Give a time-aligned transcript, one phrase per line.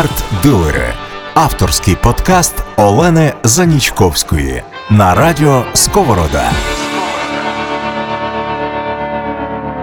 [0.00, 0.94] Арт-дилери
[1.34, 6.52] авторський подкаст Олени Занічковської на радіо Сковорода.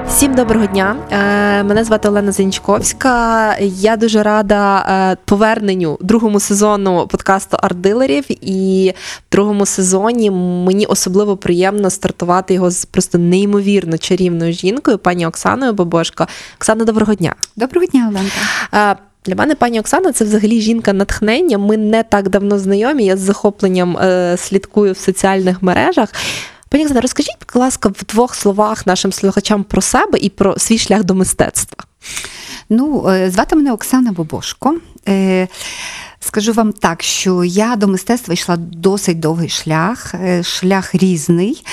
[0.07, 0.95] Всім доброго дня.
[1.11, 3.55] Е, Мене звати Олена Занічковська.
[3.59, 8.37] Я дуже рада е, поверненню другому сезону подкасту арт-дилерів.
[8.41, 8.93] І
[9.29, 15.73] в другому сезоні мені особливо приємно стартувати його з просто неймовірно чарівною жінкою, пані Оксаною
[15.73, 16.27] Бабошко.
[16.55, 17.35] Оксана, доброго дня.
[17.55, 18.97] Доброго дня, Оленка.
[19.25, 21.57] Для мене пані Оксана це взагалі жінка натхнення.
[21.57, 23.05] Ми не так давно знайомі.
[23.05, 26.13] Я з захопленням е, слідкую в соціальних мережах.
[26.69, 30.77] Пані Оксана, розкажіть, будь ласка, в двох словах нашим слухачам про себе і про свій
[30.77, 31.83] шлях до мистецтва.
[32.69, 34.77] Ну, е, звати мене Оксана Бобошко.
[35.07, 35.47] Е,
[36.19, 41.63] Скажу вам так, що я до мистецтва йшла досить довгий шлях, е, шлях різний.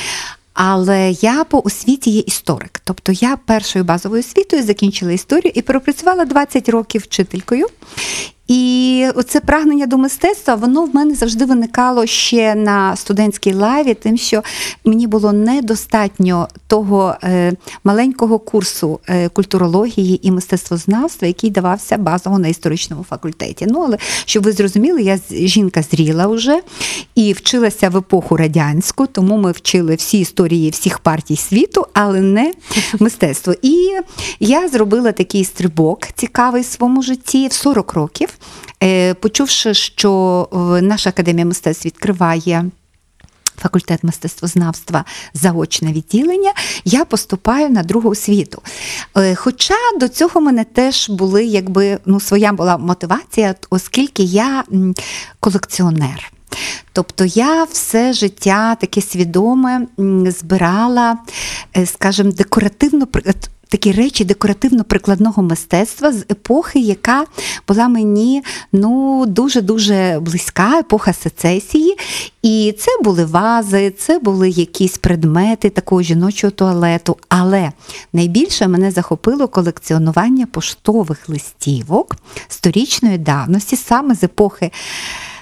[0.54, 2.80] Але я по освіті є історик.
[2.84, 7.66] Тобто я першою базовою освітою закінчила історію і пропрацювала 20 років вчителькою.
[8.48, 14.16] І оце прагнення до мистецтва, воно в мене завжди виникало ще на студентській лаві, тим,
[14.16, 14.42] що
[14.84, 17.52] мені було недостатньо того е,
[17.84, 23.66] маленького курсу е, культурології і мистецтвознавства, який давався базово на історичному факультеті.
[23.69, 26.60] Ну, але щоб ви зрозуміли, я жінка зріла вже
[27.14, 32.52] і вчилася в епоху радянську, тому ми вчили всі історії всіх партій світу, але не
[32.98, 33.54] мистецтво.
[33.62, 33.98] І
[34.41, 38.33] я зробила такий стрибок цікавий в своєму житті в 40 років.
[38.82, 42.64] Е, почувши, що е, наша академія мистецтв відкриває.
[43.56, 45.04] Факультет мистецтвознавства
[45.34, 46.52] заочне відділення,
[46.84, 48.62] я поступаю на другу освіту.
[49.16, 54.64] Е, Хоча до цього мене теж були, якби ну, своя була мотивація, оскільки я
[55.41, 56.32] колекціонер.
[56.92, 59.86] Тобто я все життя таке свідоме
[60.26, 61.19] збирала,
[61.84, 63.06] скажімо, декоративно
[63.75, 67.25] такі речі декоративно-прикладного мистецтва з епохи, яка
[67.69, 71.97] була мені ну дуже-дуже близька, епоха сецесії.
[72.42, 77.16] І це були вази, це були якісь предмети такого жіночого туалету.
[77.28, 77.72] Але
[78.12, 82.16] найбільше мене захопило колекціонування поштових листівок
[82.48, 84.71] сторічної давності, саме з епохи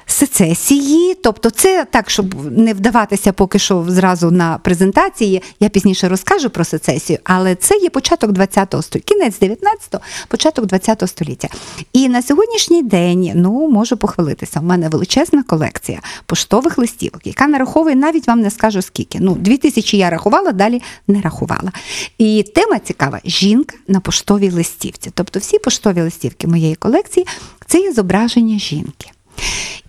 [0.06, 5.42] сецесії, тобто це так, щоб не вдаватися поки що зразу на презентації.
[5.60, 11.06] Я пізніше розкажу про сецесію, але це є початок 20-го століття, кінець 19-го, початок 20-го
[11.06, 11.48] століття.
[11.92, 17.96] І на сьогоднішній день, ну можу похвалитися, у мене величезна колекція поштових листівок, яка нараховує,
[17.96, 19.18] навіть вам не скажу скільки.
[19.20, 21.72] Ну, дві тисячі я рахувала, далі не рахувала.
[22.18, 25.10] І тема цікава: жінка на поштовій листівці.
[25.14, 27.26] Тобто, всі поштові листівки моєї колекції
[27.66, 29.10] це є зображення жінки.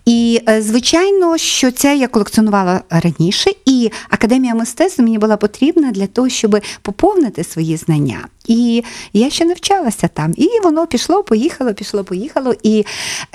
[0.06, 6.08] І, е, звичайно, що це я колекціонувала раніше, і академія мистецтв мені була потрібна для
[6.08, 8.28] того, щоб поповнити свої знання.
[8.48, 8.84] І
[9.14, 10.34] я ще навчалася там.
[10.38, 12.54] І воно пішло, поїхало, пішло, поїхало.
[12.64, 12.86] І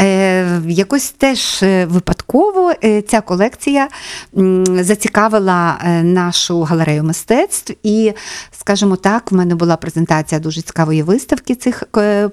[0.00, 3.88] е, якось теж е, випадково е, ця колекція
[4.64, 7.74] зацікавила нашу галерею мистецтв.
[7.82, 8.12] І,
[8.60, 11.84] скажімо так, в мене була презентація дуже цікавої виставки цих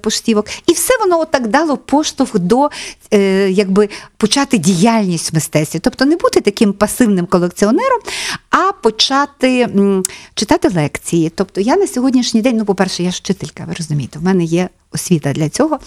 [0.02, 0.46] поштівок.
[0.66, 2.70] І все воно отак дало поштовх до
[3.14, 5.78] е, якби почати діяльність в мистецтві.
[5.78, 8.00] Тобто не бути таким пасивним колекціонером,
[8.50, 10.02] а почати м,
[10.34, 11.32] читати лекції.
[11.34, 14.68] Тобто я на сьогоднішній день, ну, по-перше, я ж вчителька, ви розумієте, в мене є
[14.92, 15.78] освіта для цього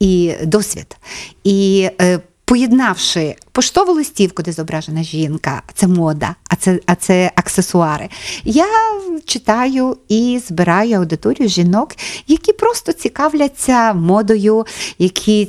[0.00, 0.96] і досвід.
[1.44, 8.08] І е, поєднавши поштову листівку, де зображена жінка, це мода, а це а це аксесуари.
[8.44, 8.66] Я
[9.24, 11.94] читаю і збираю аудиторію жінок,
[12.26, 14.66] які просто цікавляться модою,
[14.98, 15.48] які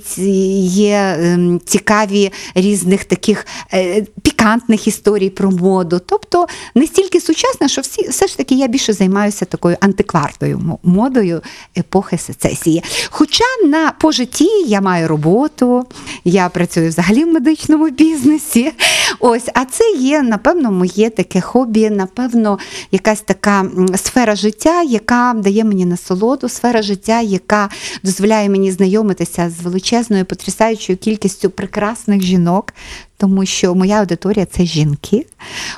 [0.64, 6.02] є ем, цікаві різних таких е, пікантних історій про моду.
[6.06, 11.42] Тобто не стільки сучасна, що всі все ж таки я більше займаюся такою антикварною модою
[11.78, 12.84] епохи сецесії.
[13.10, 15.86] Хоча на по житті я маю роботу,
[16.24, 18.72] я працюю взагалі в медичному бізнесі.
[19.20, 22.60] Ось, а це є, напевно, моє таке хобі, напевно,
[22.92, 23.66] якась така
[23.96, 27.70] сфера життя, яка дає мені насолоду, сфера життя, яка
[28.04, 32.74] дозволяє мені знайомитися з величезною потрясаючою кількістю прекрасних жінок.
[33.18, 35.26] Тому що моя аудиторія це жінки.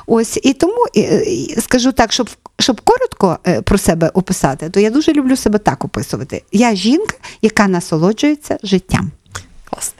[0.06, 0.86] Ось і тому
[1.58, 5.84] скажу так, щоб щоб коротко е, про себе описати, то я дуже люблю себе так
[5.84, 6.42] описувати.
[6.52, 9.10] Я жінка, яка насолоджується життям.
[9.70, 9.94] Клас.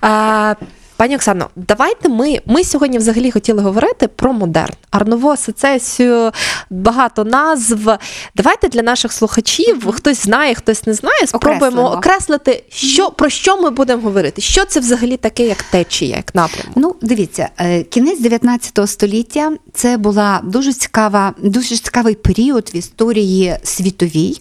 [0.00, 0.54] А,
[0.96, 6.30] Пані Оксано, давайте ми ми сьогодні взагалі хотіли говорити про модерн, арнову сецесію,
[6.70, 7.90] багато назв.
[8.36, 11.88] Давайте для наших слухачів, хтось знає, хтось не знає, спробуємо Окреслимо.
[11.98, 14.40] окреслити, що про що ми будемо говорити.
[14.42, 16.72] Що це взагалі таке, як течія, як напрямок?
[16.76, 23.56] Ну, дивіться, е, кінець 19 століття це була дуже цікава, дуже цікавий період в історії
[23.62, 24.36] світовій,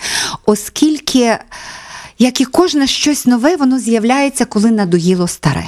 [0.46, 1.38] оскільки
[2.20, 5.64] як і кожне щось нове, воно з'являється, коли надоїло старе.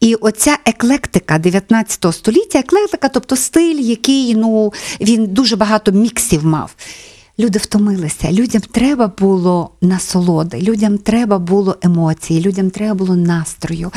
[0.00, 6.74] І оця еклектика 19 століття, еклектика, тобто стиль, який ну, він дуже багато міксів мав.
[7.38, 13.92] Люди втомилися, людям треба було насолоди, людям треба було емоції, людям треба було настрою.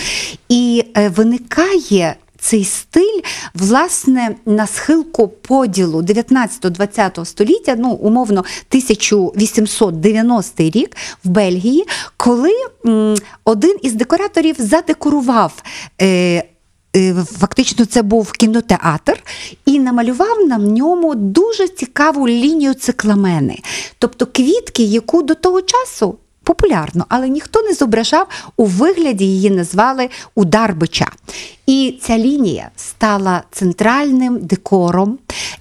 [0.49, 3.21] І е, виникає цей стиль,
[3.53, 11.85] власне, на схилку поділу 19-20 століття, ну, умовно, 1890 рік в Бельгії,
[12.17, 12.51] коли
[13.43, 15.63] один із декораторів задекорував.
[16.01, 16.43] Е,
[16.95, 19.23] е, Фактично, це був кінотеатр
[19.65, 23.59] і намалював на ньому дуже цікаву лінію цикламени,
[23.99, 30.09] тобто квітки, яку до того часу популярно, але ніхто не зображав у вигляді її назвали
[30.35, 31.11] удар бича.
[31.65, 35.17] І ця лінія стала центральним декором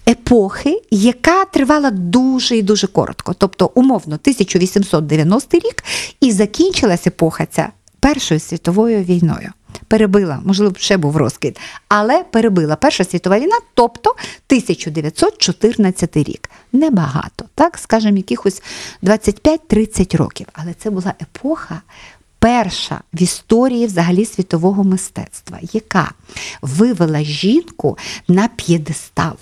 [0.08, 5.84] епохи, яка тривала дуже і дуже коротко, тобто умовно 1890 рік,
[6.20, 7.69] і закінчилась епоха ця
[8.00, 9.50] Першою світовою війною.
[9.88, 11.58] Перебила, можливо, ще був розкид,
[11.88, 16.50] але перебила Перша світова війна, тобто 1914 рік.
[16.72, 18.62] Небагато, так, скажімо, якихось
[19.02, 20.46] 25-30 років.
[20.52, 21.82] Але це була епоха.
[22.38, 26.12] Перша в історії взагалі світового мистецтва, яка
[26.62, 27.98] вивела жінку
[28.28, 29.36] на п'єдестал.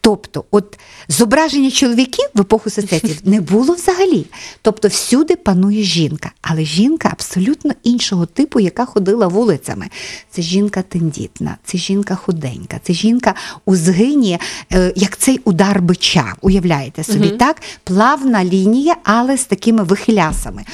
[0.00, 0.78] Тобто, от
[1.08, 4.26] зображення чоловіків в епоху сецесії не було взагалі.
[4.62, 9.86] Тобто, всюди панує жінка, але жінка абсолютно іншого типу, яка ходила вулицями.
[10.30, 13.34] Це жінка тендітна, це жінка худенька, це жінка
[13.64, 14.38] у згині,
[14.72, 16.34] е, як цей удар бича.
[16.40, 17.62] Уявляєте собі, так?
[17.84, 20.64] Плавна лінія, але з такими вихилясами.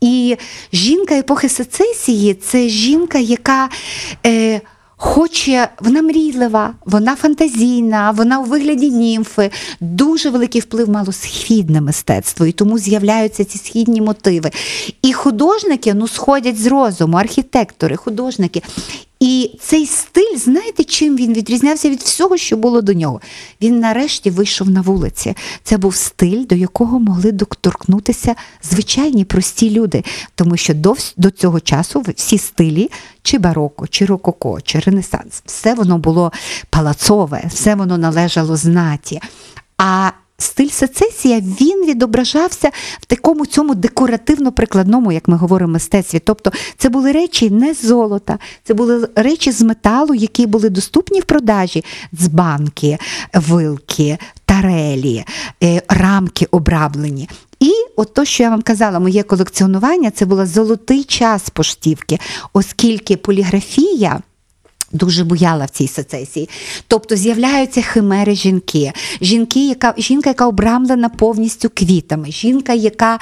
[0.00, 0.36] І
[0.72, 3.68] жінка епохи сецесії це жінка, яка.
[4.26, 4.60] Е,
[5.02, 9.50] Хоче, вона мрійлива, вона фантазійна, вона у вигляді німфи.
[9.80, 14.50] Дуже великий вплив мало східне мистецтво, і тому з'являються ці східні мотиви.
[15.02, 18.62] І художники ну, сходять з розуму, архітектори, художники.
[19.20, 23.20] І цей стиль, знаєте, чим він відрізнявся від всього, що було до нього?
[23.62, 25.34] Він нарешті вийшов на вулиці.
[25.62, 30.04] Це був стиль, до якого могли доторкнутися звичайні прості люди.
[30.34, 32.90] Тому що до, до цього часу всі стилі,
[33.22, 36.32] чи бароко, чи рококо, чи ренесанс, все воно було
[36.70, 39.20] палацове, все воно належало знаті.
[39.78, 40.10] А
[40.42, 42.70] стиль сецесія він відображався
[43.00, 46.18] в такому цьому декоративно-прикладному, як ми говоримо, мистецтві.
[46.18, 51.20] Тобто це були речі не з золота, це були речі з металу, які були доступні
[51.20, 51.84] в продажі:
[52.14, 52.98] дзбанки,
[53.34, 55.24] вилки, тарелі,
[55.62, 57.28] е, рамки обраблені.
[57.60, 62.18] І от то, що я вам казала, моє колекціонування це була золотий час поштівки,
[62.52, 64.20] оскільки поліграфія.
[64.92, 66.48] Дуже буяла в цій сецесії.
[66.88, 73.18] Тобто з'являються химери жінки, жінки, яка, жінка, яка обрамлена повністю квітами, жінка, яка,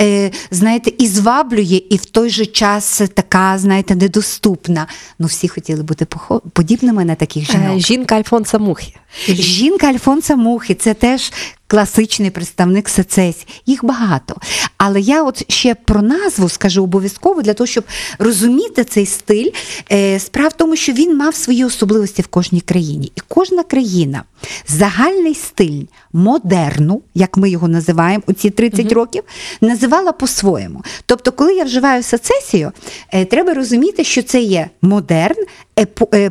[0.00, 4.86] е, знаєте, і зваблює, і в той же час така, знаєте, недоступна.
[5.18, 6.06] Ну, всі хотіли бути
[6.52, 7.76] подібними на таких жінок.
[7.76, 8.94] Е, Жінка Альфонса Мухи.
[9.28, 11.32] Жінка Альфонса Мухи це теж
[11.70, 13.46] класичний представник сецесії.
[13.66, 14.36] Їх багато.
[14.76, 17.84] Але я от ще про назву скажу обов'язково для того, щоб
[18.18, 19.50] розуміти цей стиль.
[19.92, 23.12] Е, Справа в тому, що він мав свої особливості в кожній країні.
[23.16, 24.22] І кожна країна
[24.68, 25.82] загальний стиль
[26.12, 29.22] модерну, як ми його називаємо, у ці 30 років,
[29.60, 30.82] називала по-своєму.
[31.06, 32.72] Тобто, коли я вживаю сецесію,
[33.12, 35.44] е, треба розуміти, що це є модерн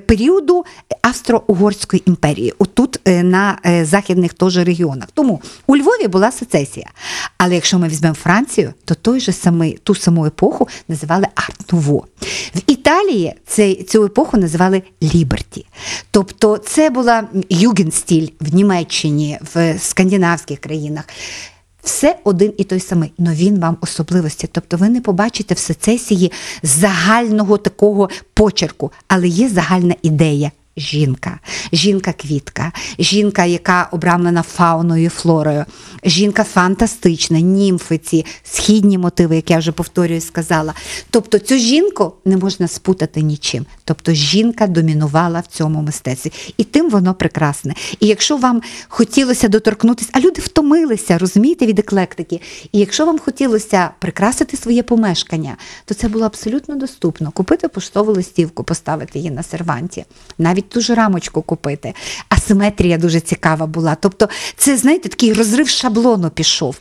[0.05, 0.65] періоду
[1.01, 5.07] Австро-Угорської імперії, отут е, на е, західних теж регіонах.
[5.13, 6.89] Тому у Львові була сецесія.
[7.37, 12.03] Але якщо ми візьмемо Францію, то той же самий, ту саму епоху називали арт-нуво.
[12.55, 15.65] В Італії цей, цю епоху називали ліберті.
[16.11, 21.05] Тобто це була югенстіль в Німеччині, в скандинавських країнах.
[21.83, 24.49] Все один і той самий, але він вам особливості.
[24.51, 26.31] Тобто ви не побачите в сецесії
[26.63, 30.51] загального такого почерку, але є загальна ідея.
[30.77, 31.39] Жінка,
[31.73, 35.65] жінка-квітка, жінка, яка обрамлена фауною і флорою,
[36.03, 40.73] жінка фантастична, німфи, ці східні мотиви, як я вже повторюю, сказала.
[41.09, 43.65] Тобто цю жінку не можна спутати нічим.
[43.89, 46.31] Тобто жінка домінувала в цьому мистецтві.
[46.57, 47.73] І тим воно прекрасне.
[47.99, 52.41] І якщо вам хотілося доторкнутися, а люди втомилися, розумієте, від еклектики.
[52.71, 57.31] І якщо вам хотілося прикрасити своє помешкання, то це було абсолютно доступно.
[57.31, 60.05] Купити поштову листівку, поставити її на серванті,
[60.37, 61.93] навіть ту ж рамочку купити.
[62.29, 63.95] Асиметрія дуже цікава була.
[63.95, 66.75] Тобто, це, знаєте, такий розрив шаблону пішов.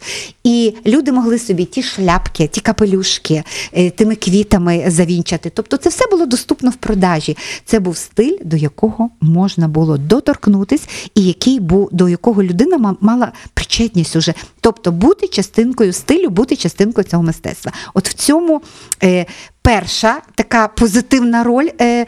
[0.44, 5.50] І люди могли собі ті шляпки, ті капелюшки, е, тими квітами завінчати.
[5.50, 7.36] Тобто, це все було доступно в продажі.
[7.64, 13.32] Це був стиль, до якого можна було доторкнутись, і який був, до якого людина мала
[13.54, 14.34] причетність уже.
[14.60, 17.72] Тобто бути частинкою стилю, бути частинкою цього мистецтва.
[17.94, 18.62] От в цьому
[19.02, 19.26] е,
[19.62, 21.68] перша така позитивна роль.
[21.80, 22.06] Е,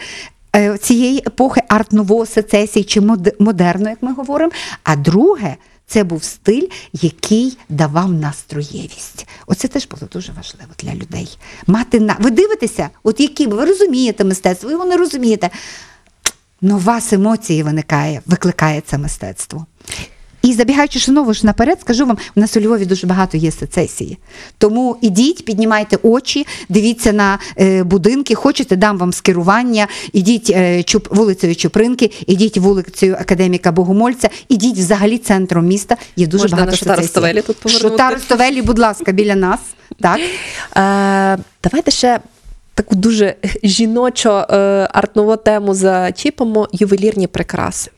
[0.56, 4.52] е, Цієї епохи арт-нового сецесії чи мод- модерну, як ми говоримо.
[4.84, 5.56] А друге,
[5.90, 9.26] це був стиль, який давав настроєвість.
[9.46, 11.38] Оце теж було дуже важливо для людей.
[11.66, 15.50] Мати на ви дивитеся, от які ви розумієте мистецтво, ви його не розумієте.
[16.60, 19.66] Но у вас емоції виникає, викликає це мистецтво.
[20.42, 24.18] І забігаючи знову ж наперед, скажу вам, у нас у Львові дуже багато є сецесії.
[24.58, 31.08] Тому ідіть, піднімайте очі, дивіться на е, будинки, хочете, дам вам скерування, ідіть е, Чуп,
[31.10, 35.96] вулицею Чупринки, ідіть вулицею Академіка Богомольця, ідіть взагалі центром міста.
[36.16, 37.00] Є дуже Можна багато сецесій.
[37.00, 37.88] Ростовелі тут повернути.
[37.88, 39.60] Шота Ростовелі, будь ласка, біля нас.
[40.00, 40.20] Так?
[40.20, 42.20] Е, давайте ще
[42.74, 44.56] таку дуже жіночо е,
[44.92, 47.90] артнову тему зачіпимо ювелірні прикраси.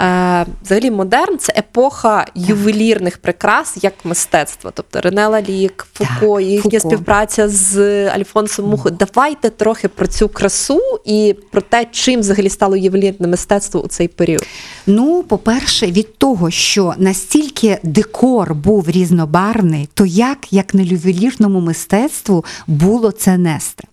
[0.00, 4.70] Е, взагалі, модерн це епоха ювелірних прикрас як мистецтва.
[4.74, 6.94] Тобто Ренела Лік, Фуко, Так, їхня Фуко.
[6.94, 7.78] співпраця з
[8.08, 8.96] Альфонсом Мухою.
[8.98, 14.08] Давайте трохи про цю красу і про те, чим взагалі стало ювелірне мистецтво у цей
[14.08, 14.46] період.
[14.86, 22.44] Ну, по-перше, від того, що настільки декор був різнобарний, то як, як на ювелірному мистецтву,
[22.66, 23.84] було це нести.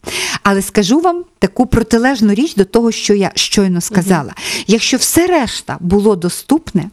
[0.44, 4.34] Але скажу вам таку протилежну річ до того, що я щойно сказала.
[4.68, 6.90] Якщо все решта було доступне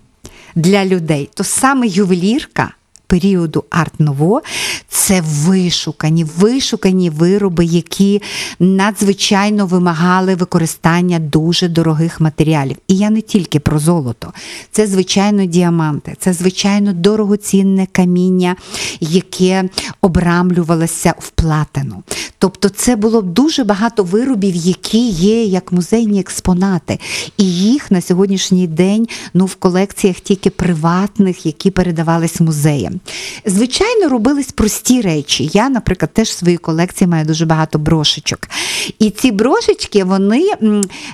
[0.54, 2.74] для людей, то саме ювелірка.
[3.12, 4.42] Періоду арт-ново
[4.88, 8.22] це вишукані, вишукані вироби, які
[8.60, 12.76] надзвичайно вимагали використання дуже дорогих матеріалів.
[12.88, 14.32] І я не тільки про золото,
[14.70, 18.56] це звичайно діаманти, це звичайно дорогоцінне каміння,
[19.00, 19.68] яке
[20.00, 22.02] обрамлювалося в платину.
[22.38, 26.98] Тобто, це було дуже багато виробів, які є як музейні експонати,
[27.36, 33.00] і їх на сьогоднішній день ну в колекціях тільки приватних, які передавались музеям.
[33.44, 35.50] Звичайно, робились прості речі.
[35.52, 38.38] Я, наприклад, теж в своїй колекції маю дуже багато брошечок.
[38.98, 40.52] І ці брошечки вони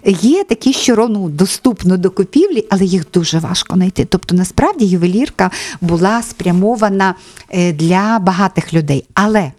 [0.05, 4.05] є такі, що ну, доступно до купівлі, але їх дуже важко знайти.
[4.05, 7.15] Тобто, насправді ювелірка була спрямована
[7.51, 9.05] е, для багатих людей.
[9.15, 9.53] Але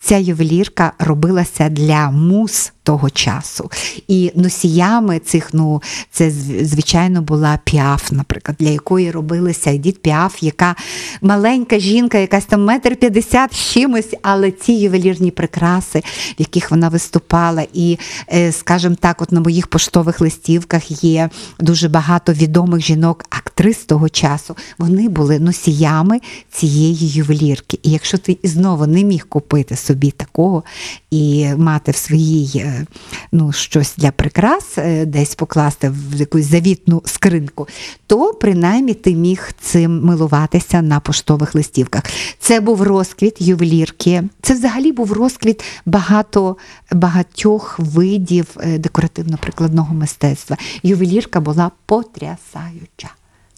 [0.00, 3.70] ця ювелірка робилася для мус того часу.
[4.08, 6.30] І носіями цих, ну, це
[6.62, 10.74] звичайно була піаф, наприклад, для якої робилася Едіт Піаф, яка
[11.20, 16.88] маленька жінка, якась там метр п'ятдесят з чимось, але ці ювелірні прикраси, в яких вона
[16.88, 17.98] виступала, і,
[18.32, 21.30] е, скажімо так, от на моїх поштових листівках є
[21.60, 24.56] дуже багато відомих жінок, актрис того часу.
[24.78, 26.20] Вони були носіями
[26.50, 27.78] цієї ювелірки.
[27.82, 30.64] І якщо ти знову не міг купити собі такого
[31.10, 32.86] і мати в своїй е,
[33.32, 37.68] ну, щось для прикрас, е, десь покласти в якусь завітну скринку,
[38.06, 42.02] то принаймні ти міг цим милуватися на поштових листівках.
[42.38, 44.22] Це був розквіт ювелірки.
[44.42, 46.56] Це взагалі був розквіт багато,
[46.92, 50.56] багатьох видів е, декоративно-прикладного мистецтва.
[50.82, 53.08] Ювелірка була потрясаюча.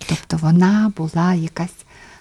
[0.07, 1.75] Тобто вона була якась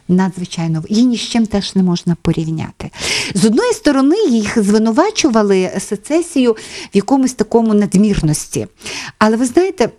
[0.08, 2.92] надзвичайно її ні з чим теж не можна порівняти.
[3.34, 6.58] З одної сторони, їх звинувачували сецесію в
[6.94, 8.68] якомусь такому надмірності.
[9.18, 9.90] Але ви знаєте,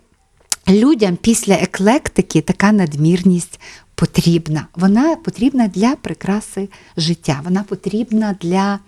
[0.69, 3.61] людям після еклектики така надмірність
[3.95, 4.67] потрібна.
[4.77, 8.79] Вона потрібна для прикраси життя, вона потрібна для.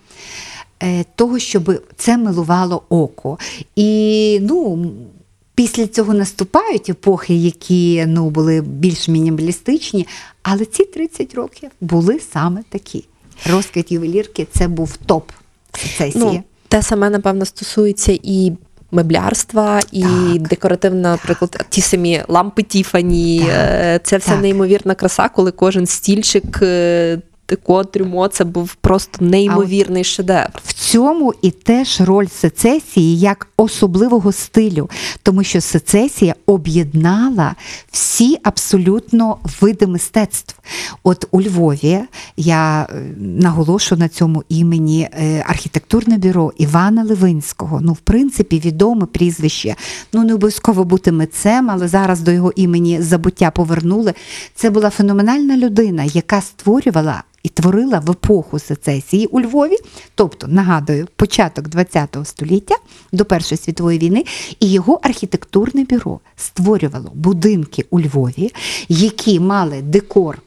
[0.83, 3.37] е, Того, щоб це милувало око.
[3.75, 4.91] І ну,
[5.61, 10.07] після цього наступають епохи, які ну, були більш мінімалістичні,
[10.43, 13.05] але ці 30 років були саме такі.
[13.51, 15.31] Розквіт ювелірки це був топ
[15.73, 16.23] сецесії.
[16.25, 18.51] Ну, те саме, напевно, стосується і
[18.91, 20.47] меблярства, і Так.
[20.47, 23.39] декоративна, наприклад, ті самі лампи Тіфані.
[23.39, 23.49] Так.
[23.51, 24.41] Е, Це все Так.
[24.41, 26.59] неймовірна краса, коли кожен стільчик.
[27.51, 30.49] Деко, трюмо, це був просто неймовірний шедевр.
[30.65, 34.89] В цьому і теж роль сецесії як особливого стилю,
[35.23, 37.55] тому що сецесія об'єднала
[37.91, 40.55] всі абсолютно види мистецтв.
[41.03, 41.99] От у Львові
[42.37, 47.79] я е, наголошу на цьому імені е, архітектурне бюро Івана Левинського.
[47.81, 49.75] Ну, в принципі, відоме прізвище.
[50.13, 54.13] Ну, не обов'язково бути митцем, але зараз до його імені забуття повернули.
[54.55, 59.77] Це була феноменальна людина, яка створювала і творила в епоху сецесії у Львові,
[60.15, 62.75] тобто, нагадую, початок ХХ століття
[63.11, 64.25] до Першої світової війни,
[64.59, 68.53] і його архітектурне бюро створювало будинки у Львові,
[68.89, 70.41] які мали декор.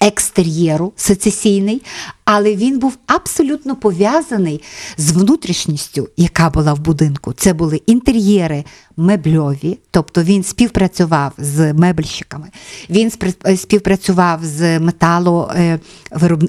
[0.00, 1.82] Екстер'єру сецесійний,
[2.30, 4.62] але він був абсолютно пов'язаний
[4.98, 7.32] з внутрішністю, яка була в будинку.
[7.32, 8.64] Це були інтер'єри
[8.96, 12.48] мебльові, тобто він співпрацював з мебельщиками,
[12.90, 13.12] він
[13.46, 14.80] е, співпрацював з е,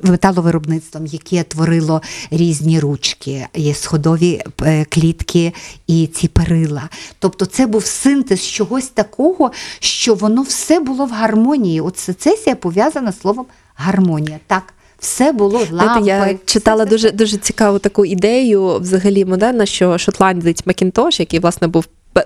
[0.04, 5.54] металовиробництвом, яке творило різні ручки, сходові е, клітки
[5.88, 6.90] і ці перила.
[7.20, 11.82] Тобто це був синтез чогось такого, що воно все було в гармонії.
[11.82, 13.46] От сецесія пов'язана словом
[13.76, 14.40] гармонія.
[14.48, 16.08] Так, все було лампи.
[16.08, 21.68] Я читала все- дуже дуже цікаву таку ідею, взагалі модерна, що шотландець Макінтош, який власне
[21.68, 21.86] був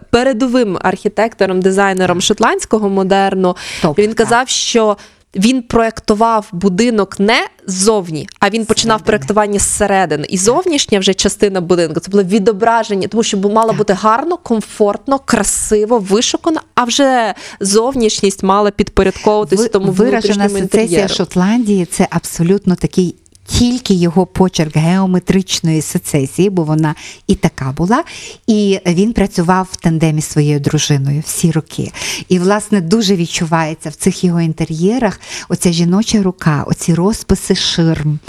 [0.09, 4.17] передовим архітектором, дизайнером шотландського модерну, Топ, він так.
[4.17, 4.97] казав, що.
[5.35, 10.25] Він проектував будинок не ззовні, а він починав проектування зсередини.
[10.29, 15.99] І зовнішня вже частина будинку це було відображення, тому що мало бути гарно, комфортно, красиво,
[15.99, 21.07] вишукано, а вже зовнішність мала підпорядковуватися Ви- тому виражена сецесія.
[21.07, 23.15] Шотландії це абсолютно такий.
[23.45, 26.95] Тільки його почерк геометричної сецесії, бо вона
[27.27, 28.03] і така була.
[28.47, 31.91] І він працював в тандемі з своєю дружиною всі роки.
[32.29, 35.19] І, власне, дуже відчувається в цих його інтер'єрах
[35.49, 38.19] оця жіноча рука, оці розписи ширм,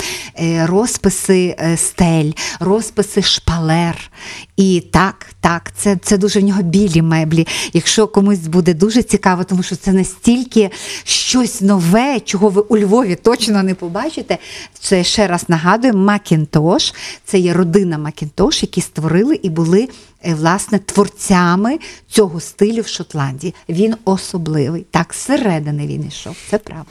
[0.41, 2.31] е, розписи е, стель,
[2.61, 4.11] розписи шпалер.
[4.57, 7.47] І так, так, це, це дуже в нього білі меблі.
[7.73, 10.71] Якщо комусь буде дуже цікаво, тому що це настільки
[11.05, 14.39] щось нове, чого ви у Львові точно не побачите.
[14.81, 16.95] Це ще раз нагадую, Макінтош.
[17.25, 19.89] Це є родина Макінтош, які створили і були
[20.23, 23.55] е, власне творцями цього стилю в Шотландії.
[23.69, 24.87] Він особливий.
[24.91, 26.37] Так, зсередини він йшов.
[26.51, 26.91] Це правда.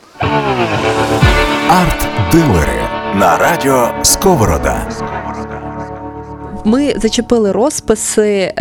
[1.69, 4.87] Арт-дилери на радіо Сковорода.
[6.65, 8.53] Ми зачепили розписи.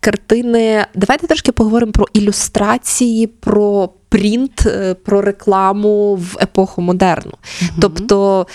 [0.00, 7.32] Картини, давайте трошки поговоримо про ілюстрації, про принт, е, про рекламу в епоху модерну.
[7.80, 8.46] Тобто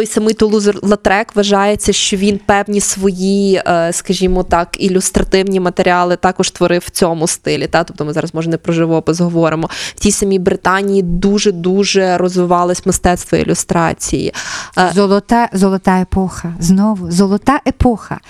[0.00, 6.50] той самий Тулуз Латрек вважається, що він певні свої, е, скажімо так, ілюстративні матеріали також
[6.50, 7.66] творив в цьому стилі.
[7.66, 7.84] Та?
[7.84, 9.70] Тобто ми зараз, може, не про живопис говоримо.
[9.96, 14.34] В тій самій Британії дуже-дуже розвивалось мистецтво ілюстрації.
[14.78, 16.54] Е, Золота, золота епоха.
[16.60, 18.20] Знову золота епоха.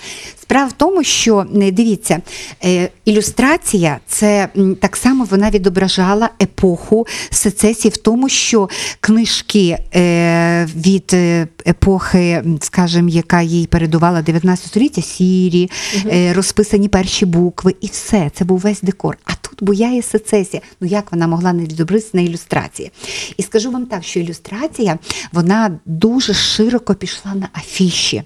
[0.51, 2.21] Справа в тому, що не, дивіться,
[2.63, 4.47] е, ілюстрація це
[4.81, 8.69] так само вона відображала епоху сецесії в тому, що
[8.99, 15.69] книжки е, від е, епохи, скажімо, яка їй передувала 19 століття, сірі,
[16.05, 18.31] е, розписані перші букви, і все.
[18.33, 19.17] Це був весь декор.
[19.25, 20.61] А тут буяє сецесія.
[20.81, 22.91] Ну як вона могла не відобразитися на ілюстрації?
[23.37, 24.99] І скажу вам так, що ілюстрація
[25.31, 28.23] вона дуже широко пішла на афіші.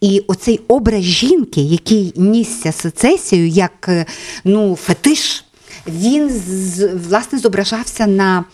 [0.00, 4.06] І оцей образ жінки, який нісся сецесію, як е,
[4.44, 5.44] ну, фетиш,
[5.88, 8.44] він з, власне зображався на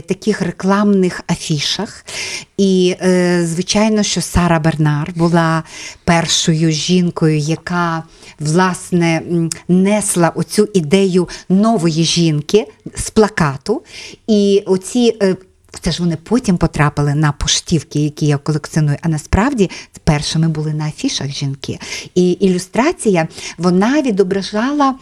[0.00, 2.04] таких рекламних афішах.
[2.56, 5.62] І, е, звичайно, що Сара Бернар була
[6.04, 8.02] першою жінкою, яка
[8.40, 9.22] власне
[9.68, 13.82] несла оцю ідею нової жінки з плакату.
[14.26, 15.18] І оці.
[15.80, 18.96] Це ж вони потім потрапили на поштівки, які я колекціоную.
[19.02, 19.70] А насправді
[20.04, 21.78] першими були на афішах жінки.
[22.14, 24.94] І ілюстрація вона відображала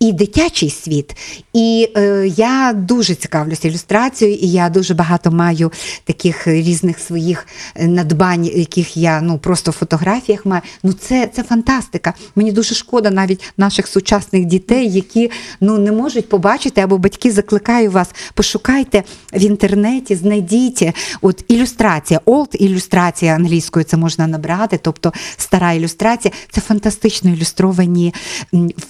[0.00, 1.16] і дитячий світ.
[1.52, 5.72] І е, я дуже цікавлюся ілюстрацією, і я дуже багато маю
[6.04, 10.62] таких різних своїх е, надбань, яких я ну просто в фотографіях маю.
[10.82, 12.14] Ну це, це фантастика.
[12.36, 17.90] Мені дуже шкода навіть наших сучасних дітей, які ну не можуть побачити, або батьки закликаю
[17.90, 20.84] вас, пошукайте в інтернеті, знайдіть
[21.20, 26.34] от ілюстрація, олд ілюстрація англійською це можна набрати, тобто стара ілюстрація.
[26.50, 28.14] Це фантастично ілюстровані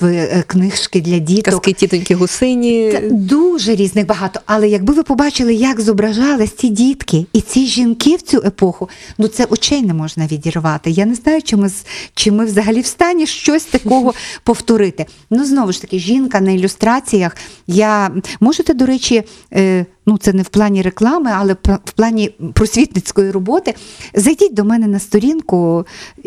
[0.01, 1.45] в е, книжки для діток.
[1.45, 2.91] Казки тітоньки гусині.
[2.93, 4.41] Це дуже різних багато.
[4.47, 8.89] Але якби ви побачили, як зображались ці дітки і ці жінки в цю епоху,
[9.19, 10.91] ну це очей не можна відірвати.
[10.91, 11.71] Я не знаю, чи ми,
[12.15, 14.15] чи ми взагалі в стані щось такого
[14.45, 15.07] повторити.
[15.31, 17.37] Ну, знову ж таки, жінка на ілюстраціях.
[17.67, 18.11] Я
[18.41, 23.75] можете, до речі, е, ну це не в плані реклами, але в плані просвітницької роботи.
[24.15, 25.87] Зайдіть до мене на сторінку,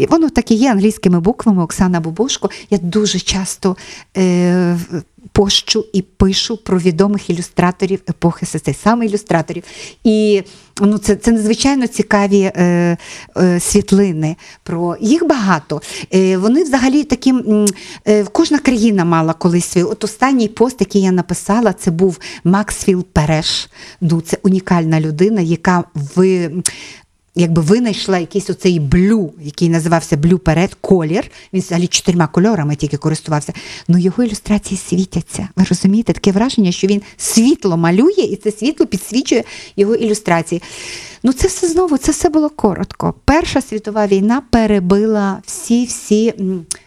[0.09, 2.49] воно так і є англійськими буквами Оксана Бобошко.
[2.69, 3.77] Я дуже часто.
[4.17, 4.77] Е,
[5.31, 9.63] пощу і пишу про відомих ілюстраторів епохи СССР, саме ілюстраторів.
[10.03, 10.43] І
[10.81, 12.97] ну, це, це надзвичайно цікаві е,
[13.37, 14.35] е, світлини.
[14.63, 15.81] Про їх багато.
[16.13, 17.37] Е, вони взагалі таким.
[17.37, 17.65] м,
[18.07, 19.83] Е, кожна країна мала колись свій.
[19.83, 23.69] От останній пост, який я написала, це був Максфіл Переш.
[24.01, 26.49] Ну, це унікальна людина, яка в
[27.35, 31.31] якби винайшла якийсь оцей блю, який називався блю перед колір.
[31.53, 33.53] Він взагалі чотирма кольорами тільки користувався.
[33.87, 35.47] Ну його ілюстрації світяться.
[35.55, 39.43] Ви розумієте, таке враження, що він світло малює, і це світло підсвічує
[39.75, 40.61] його ілюстрації.
[41.23, 43.13] Ну, це все знову, це все було коротко.
[43.25, 46.33] Перша світова війна перебила всі всі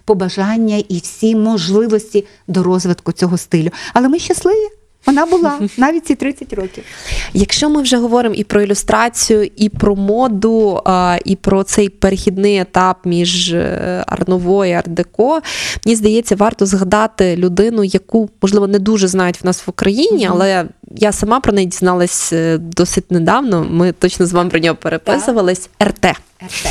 [0.05, 3.71] побажання і всі можливості до розвитку цього стилю.
[3.95, 4.84] Але ми щасливі.
[5.07, 6.85] Вона була навіть ці 30 років.
[7.33, 10.83] Якщо ми вже говоримо і про ілюстрацію, і про моду,
[11.25, 15.41] і про цей перехідний етап між е, арново і ардеко,
[15.87, 20.65] мені здається, варто згадати людину, яку можливо не дуже знають в нас в Україні, але
[20.97, 23.67] я сама про неї дізналась е, досить недавно.
[23.71, 25.69] Ми точно з вами про нього переписувались.
[25.83, 26.07] РТ.
[26.45, 26.67] РТ.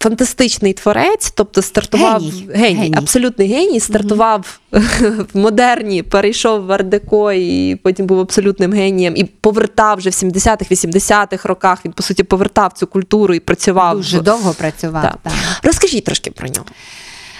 [0.00, 2.48] Фантастичний творець, тобто стартував Геній.
[2.54, 2.94] геній, Геній.
[2.96, 9.98] абсолютний геній, стартував в модерні, перейшов в ардеко і потім був абсолютним генієм і повертав
[9.98, 11.84] вже в 70-х, 80-х роках.
[11.84, 13.96] Він по суті повертав цю культуру і працював.
[13.96, 15.02] Дуже довго працював.
[15.02, 15.18] Так.
[15.22, 15.32] так.
[15.62, 16.66] Розкажіть трошки про нього.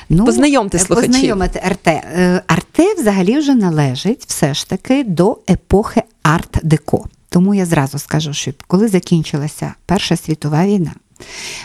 [0.09, 1.12] Ну, Познайомте е, слухачів.
[1.12, 1.90] Познайомити Арте.
[1.90, 7.05] Е, Арте взагалі вже належить все ж таки до епохи арт-деко.
[7.29, 10.92] Тому я зразу скажу, що коли закінчилася Перша світова війна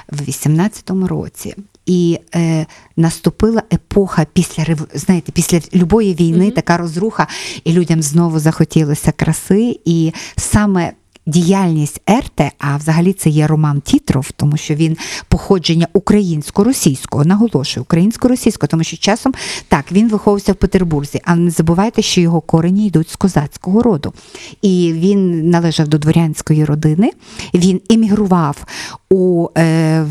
[0.10, 1.56] в 18-му році.
[1.86, 2.66] І е,
[2.98, 7.28] наступила епоха після знаєте, після любої війни, така розруха,
[7.64, 9.80] і людям знову захотілося краси.
[9.86, 10.94] І саме
[11.26, 18.68] діяльність Ерте, а взагалі це є Роман Тітров, тому що він походження українсько-російського, наголошую, українсько-російського,
[18.68, 19.34] тому що часом
[19.68, 24.14] так він виховувався в Петербурзі, але не забувайте, що його корені йдуть з козацького роду.
[24.62, 27.12] І він належав до дворянської родини.
[27.54, 28.66] Він емігрував
[29.10, 30.06] у е,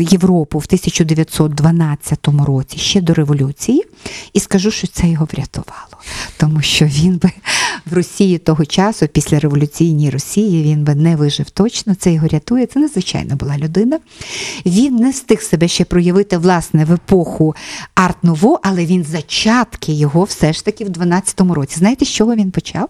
[0.00, 3.84] Європу в 1912 році, ще до революції,
[4.32, 5.96] і скажу, що це його врятувало,
[6.36, 7.30] тому що він би
[7.86, 11.94] в Росії того часу, після революційній Росії, він би не вижив точно.
[11.94, 12.66] Це його рятує.
[12.66, 13.98] Це надзвичайно була людина.
[14.66, 17.54] Він не встиг себе ще проявити власне в епоху
[17.94, 21.78] арт-ново, але він зачатки його все ж таки в 12-му році.
[21.78, 22.88] Знаєте, з чого він почав?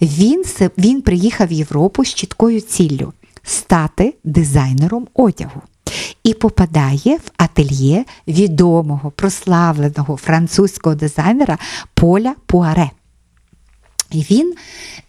[0.00, 0.44] Він,
[0.78, 5.62] він приїхав в Європу з чіткою ціллю стати дизайнером одягу.
[6.30, 11.58] І попадає в ательє відомого, прославленого французького дизайнера
[11.94, 12.90] Поля Пуаре.
[14.10, 14.54] І він,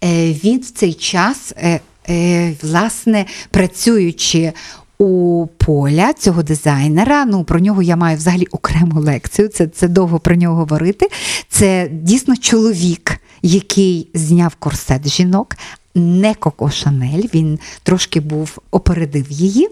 [0.04, 1.80] е, він в цей час, е,
[2.10, 4.54] е, власне, працюючи
[4.98, 9.48] у поля цього дизайнера, ну про нього я маю взагалі окрему лекцію.
[9.48, 11.08] Це, це довго про нього говорити.
[11.50, 15.56] Це дійсно чоловік, який зняв корсет жінок,
[15.96, 17.24] не Коко Шанель.
[17.34, 19.70] Він трошки був опередив її.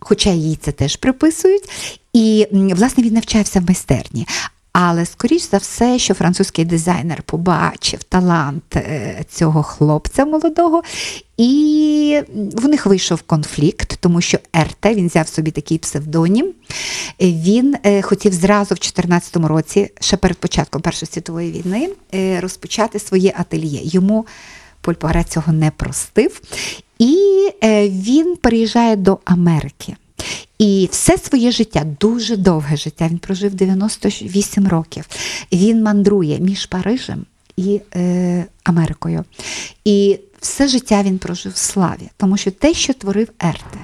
[0.00, 1.70] Хоча їй це теж приписують,
[2.12, 4.26] і власне він навчався в майстерні.
[4.72, 10.82] Але скоріш за все, що французький дизайнер побачив талант е, цього хлопця молодого,
[11.36, 16.52] і в них вийшов конфлікт, тому що РТ він взяв собі такий псевдонім.
[17.20, 22.98] Він е, хотів зразу в 2014 році, ще перед початком Першої світової війни, е, розпочати
[22.98, 23.80] своє ательє.
[23.82, 24.26] Йому
[24.80, 26.40] Поль Пуаре цього не простив.
[26.98, 29.96] І е, він переїжджає до Америки.
[30.58, 35.04] І все своє життя, дуже довге життя, він прожив 98 років.
[35.52, 39.24] Він мандрує між Парижем і е, Америкою.
[39.84, 43.78] І все життя він прожив в славі, тому що те, що творив Ерте,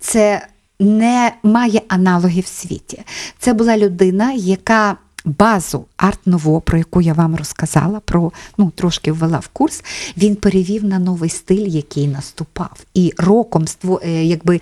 [0.00, 0.46] це
[0.80, 3.02] не має аналогів в світі.
[3.38, 9.38] Це була людина, яка базу арт-ново, про яку я вам розказала, про ну трошки ввела
[9.38, 9.84] в курс.
[10.16, 12.72] Він перевів на новий стиль, який наступав.
[12.94, 13.64] І роком
[14.02, 14.60] е, якби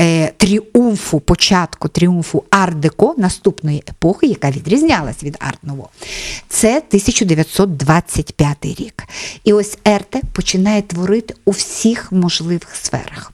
[0.00, 5.88] е, тріумфу, початку тріумфу арт-деко наступної епохи, яка відрізнялась від арт-ново,
[6.48, 9.04] це 1925 рік.
[9.44, 13.32] І ось Ерте починає творити у всіх можливих сферах.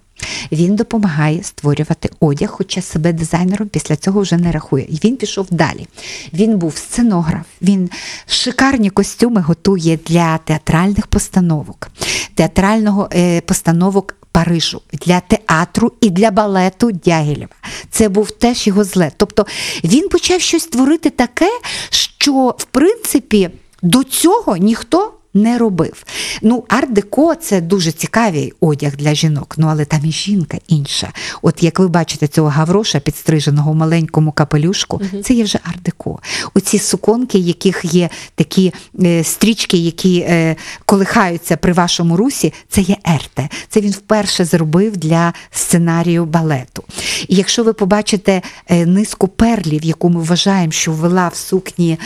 [0.53, 4.87] Він допомагає створювати одяг, хоча себе дизайнером після цього вже не рахує.
[4.89, 5.87] І він пішов далі.
[6.33, 7.91] Він був сценограф, він
[8.27, 11.89] шикарні костюми готує для театральних постановок,
[12.35, 14.17] театрального е, постановок.
[14.33, 17.55] Парижу для театру і для балету Дягілєва.
[17.91, 19.15] Це був теж його злет.
[19.17, 19.47] Тобто
[19.85, 21.49] він почав щось творити таке,
[21.91, 23.51] що в принципі
[23.83, 26.05] до цього ніхто не робив.
[26.43, 31.13] Ну, арт-деко це дуже цікавий одяг для жінок, ну але там і жінка інша.
[31.43, 36.19] От як ви бачите цього гавроша, підстриженого в маленькому капелюшку, це є вже арт-деко.
[36.55, 42.97] Оці суконки, яких є такі е, стрічки, які е, колихаються при вашому русі, це є
[43.05, 43.49] ерте.
[43.69, 46.85] Це він вперше зробив для сценарію балету.
[47.29, 51.99] І якщо ви побачите е, низку перлів, яку ми вважаємо, що ввела в сукні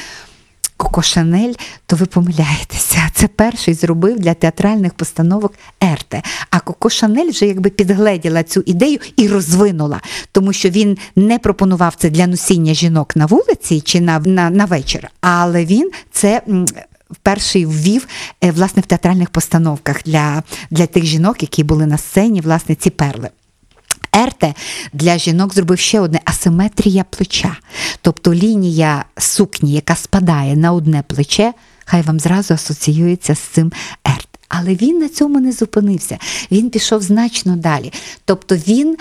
[0.84, 1.52] Коко Шанель,
[1.86, 2.98] то ви помиляєтеся.
[3.14, 6.22] Це перший зробив для театральних постановок Ерте.
[6.50, 10.00] А Коко Шанель вже якби підгледіла цю ідею і розвинула,
[10.32, 14.64] тому що він не пропонував це для носіння жінок на вулиці чи на, на, на
[14.64, 16.42] вечір, але він це.
[17.22, 18.06] Перший ввів
[18.44, 22.90] е, власне в театральних постановках для, для тих жінок, які були на сцені, власне, ці
[22.90, 23.30] перли.
[24.14, 24.54] Ерте
[24.92, 27.56] для жінок зробив ще одне асиметрія плеча.
[28.00, 31.52] Тобто лінія сукні, яка спадає на одне плече,
[31.84, 33.72] хай вам зразу асоціюється з цим
[34.04, 34.28] ерт.
[34.48, 36.18] Але він на цьому не зупинився.
[36.50, 37.92] Він пішов значно далі.
[38.24, 38.96] Тобто він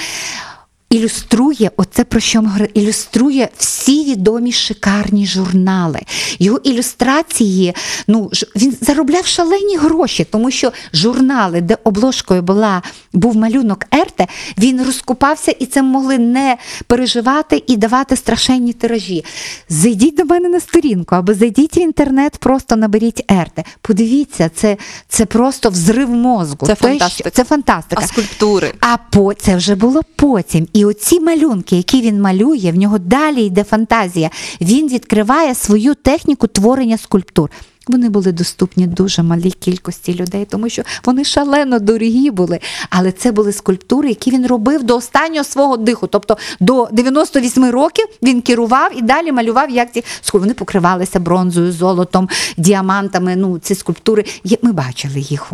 [0.94, 6.00] ілюструє оце про що ми говорили, ілюструє всі відомі шикарні журнали.
[6.40, 7.74] Його ілюстрації,
[8.08, 12.82] ну він заробляв шалені гроші, тому що журнали, де обложкою була
[13.14, 14.28] був малюнок Ерте,
[14.58, 19.26] він розкупався і це могли не переживати і давати страшенні тиражі.
[19.70, 23.64] Зайдіть до мене на сторінку або зайдіть в інтернет, просто наберіть Ерте.
[23.82, 24.78] Подивіться, це,
[25.08, 26.66] це просто взрив мозку.
[26.66, 27.30] Це фантастика.
[27.30, 28.02] Це фантастика.
[28.06, 28.74] А скульптури?
[28.80, 30.68] А по це вже було потім.
[30.74, 34.30] І оці малюнки, які він малює, в нього далі йде фантазія.
[34.62, 37.50] Він відкриває свою техніку творення скульптур.
[37.88, 42.60] Вони були доступні дуже малій кількості людей, тому що вони шалено дорогі були.
[42.90, 46.08] Але це були скульптури, які він робив до останнього свого диху.
[46.08, 50.42] Тобто до 98 років він керував і далі малював, як ці скульптури.
[50.44, 53.36] Вони покривалися бронзою, золотом, діамантами.
[53.36, 54.26] Ну, ці скульптури.
[54.62, 55.52] Ми бачили їх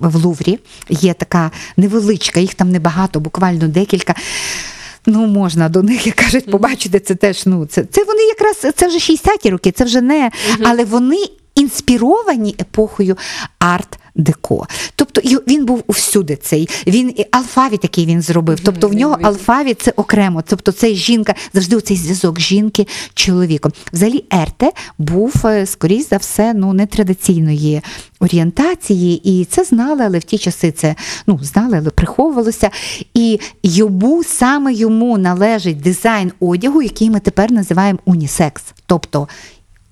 [0.00, 0.58] в Луврі.
[0.88, 4.14] Є така невеличка, їх там небагато, буквально декілька.
[5.06, 7.46] Ну, можна до них, як кажуть, побачити це теж.
[7.46, 10.30] Ну, це, це вони якраз це вже 60-ті роки, це вже не.
[10.62, 13.16] Але вони інспіровані епохою
[13.60, 14.66] арт-деко.
[14.96, 16.68] Тобто він був всюди цей.
[16.86, 18.60] Він і алфавіт, який він зробив.
[18.60, 20.42] Тобто в нього алфавіт це окремо.
[20.46, 23.72] Тобто це жінка, завжди цей зв'язок жінки чоловіком.
[23.92, 27.82] Взагалі, Ерте був, е, скоріш за все, ну нетрадиційної
[28.20, 30.94] орієнтації, і це знали, але в ті часи це
[31.26, 32.70] ну знали, але приховувалося.
[33.14, 38.62] І йому саме йому належить дизайн одягу, який ми тепер називаємо унісекс.
[38.86, 39.28] Тобто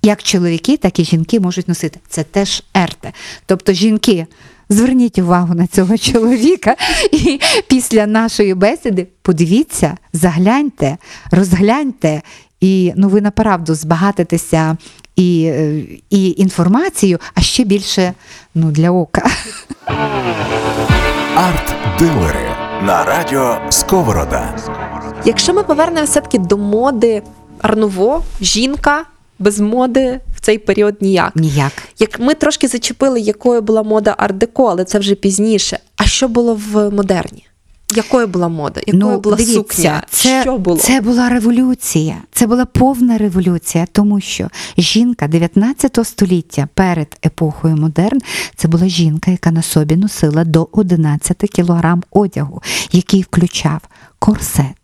[0.01, 1.99] як чоловіки, так і жінки можуть носити.
[2.07, 3.11] Це теж ерте.
[3.45, 4.27] Тобто жінки.
[4.69, 6.75] Зверніть увагу на цього чоловіка,
[7.11, 10.97] і після нашої бесіди подивіться, загляньте,
[11.31, 12.21] розгляньте,
[12.61, 14.77] і ну ви направду збагатитеся
[15.15, 15.41] і,
[16.09, 18.13] і інформацією, а ще більше
[18.55, 19.29] ну, для ока.
[21.35, 22.49] Арт-дилери
[22.85, 24.55] на радіо Сковорода.
[25.25, 27.23] Якщо ми повернемося все-таки до моди
[27.61, 29.05] Арнуво, жінка
[29.41, 31.35] без моди в цей період ніяк.
[31.35, 31.71] Ніяк.
[31.99, 35.79] Як ми трошки зачепили, якою була мода арт-деко, але це вже пізніше.
[35.97, 37.47] А що було в модерні?
[37.95, 38.81] Якою була мода?
[38.87, 40.03] Якою була дивіться, сукня?
[40.09, 40.77] Це, що було?
[40.77, 42.17] Це була революція.
[42.31, 48.19] Це була повна революція, тому що жінка 19 століття перед епохою модерн
[48.55, 53.81] це була жінка, яка на собі носила до 11 кілограм одягу, який включав
[54.19, 54.80] корсет,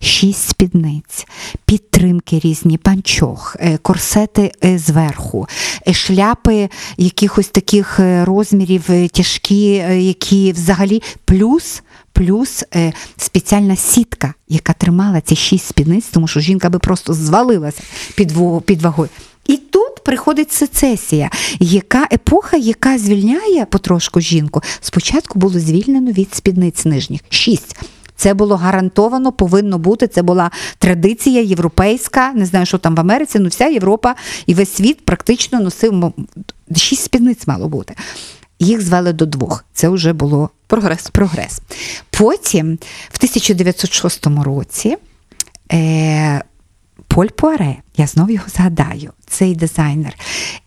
[0.00, 1.26] шість спідниць,
[1.64, 5.48] підтримки різні, панчох, е, корсети е, зверху,
[5.88, 11.82] е, шляпи якихось таких розмірів тяжкі, які взагалі плюс.
[12.12, 17.82] Плюс е, спеціальна сітка, яка тримала ці шість спідниць, тому що жінка би просто звалилася
[18.14, 18.32] під,
[18.64, 19.08] під вагою.
[19.46, 24.62] І тут приходить сецесія, яка епоха, яка звільняє потрошку жінку.
[24.80, 27.76] Спочатку було звільнено від спідниць нижніх шість.
[28.20, 30.08] Це було гарантовано, повинно бути.
[30.08, 32.32] Це була традиція європейська.
[32.32, 34.14] Не знаю, що там в Америці, ну вся Європа
[34.46, 36.12] і весь світ практично носив
[36.76, 37.94] шість спідниць мало бути.
[38.58, 39.64] Їх звели до двох.
[39.72, 41.10] Це вже було Прогрес.
[41.10, 41.60] прогрес.
[42.10, 42.78] Потім,
[43.10, 44.96] в 1906 році,
[45.72, 46.42] е,
[47.08, 50.14] Поль Пуаре, я знову його згадаю, цей дизайнер.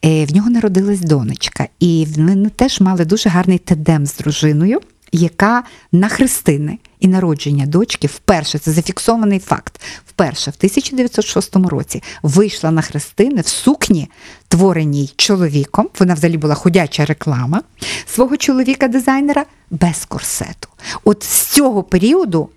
[0.06, 5.64] Е, в нього народилась донечка, і вони теж мали дуже гарний тедем з дружиною, яка
[5.92, 12.82] на хрестини і народження дочки вперше, це зафіксований факт, вперше в 1906 році вийшла на
[12.82, 14.10] хрестини в сукні,
[14.48, 15.90] твореній чоловіком.
[16.00, 17.62] Вона взагалі була ходяча реклама
[18.06, 20.70] свого чоловіка-дизайнера без корсету.
[21.04, 22.50] От з цього періоду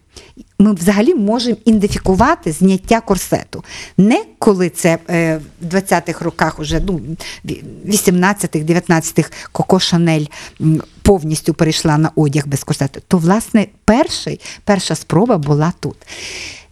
[0.59, 3.65] ми взагалі можемо ідентифікувати зняття корсету.
[3.97, 7.01] Не коли це е, в 20-х роках, уже ну,
[7.85, 10.27] 18-х, 19-х Коко Шанель
[11.03, 15.97] повністю перейшла на одяг без корсету, то, власне, перший, перша спроба була тут.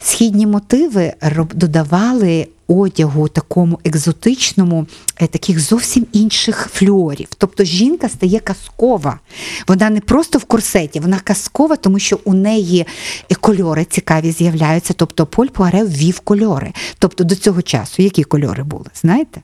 [0.05, 1.12] Східні мотиви
[1.55, 4.87] додавали одягу такому екзотичному,
[5.17, 7.29] е, таких зовсім інших флюорів.
[7.38, 9.21] Тобто жінка стає казкова.
[9.69, 12.87] Вона не просто в корсеті, вона казкова, тому що у неї
[13.31, 14.95] е, кольори цікаві з'являються.
[14.97, 16.73] Тобто Поль Пуаре ввів кольори.
[16.99, 19.40] Тобто до цього часу які кольори були, знаєте?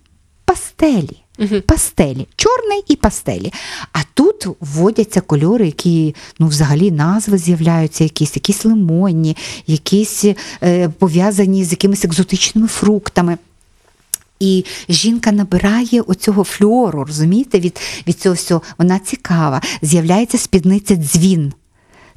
[0.51, 1.17] пастелі.
[1.67, 3.53] Пастелі, чорний і пастелі.
[3.93, 10.25] А тут вводяться кольори, які ну, взагалі назви з'являються, якісь, якісь лимонні, якісь
[10.63, 13.39] е, пов'язані з якимись екзотичними фруктами.
[14.41, 18.63] І жінка набирає оцього флюору, розумієте, від, від цього всього.
[18.79, 19.63] Вона цікава.
[19.83, 21.53] З'являється спідниця дзвін.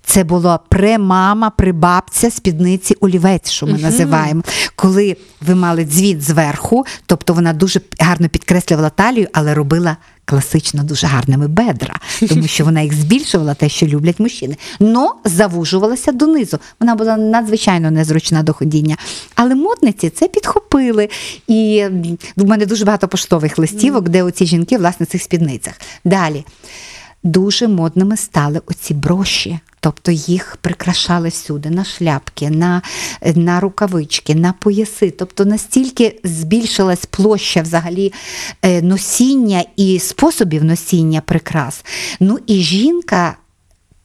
[0.06, 4.44] Це була премама, прибабця спідниці олівець, що ми називаємо.
[4.76, 11.08] Коли ви мали дзвін зверху, тобто вона дуже гарно підкреслювала талію, але робила класично дуже
[11.08, 14.58] гарними бедра, тому що вона їх збільшувала, те, що люблять мужчини.
[14.80, 16.60] Но завужувалася донизу.
[16.80, 18.98] Вона була надзвичайно незручна до ходіння.
[19.36, 21.10] Але модниці це підхопили.
[21.48, 21.86] І
[22.36, 25.74] в мене дуже багато поштових листівок, де оці жінки власне в цих спідницях.
[26.06, 26.46] Далі
[27.24, 29.60] дуже модними стали оці броші.
[29.84, 32.82] Тобто їх прикрашали всюди на шляпки, на,
[33.36, 35.12] на рукавички, на пояси.
[35.12, 38.14] Тобто настільки збільшилась площа взагалі
[38.62, 41.86] е, носіння і способів носіння прикрас.
[42.20, 43.38] Ну і жінка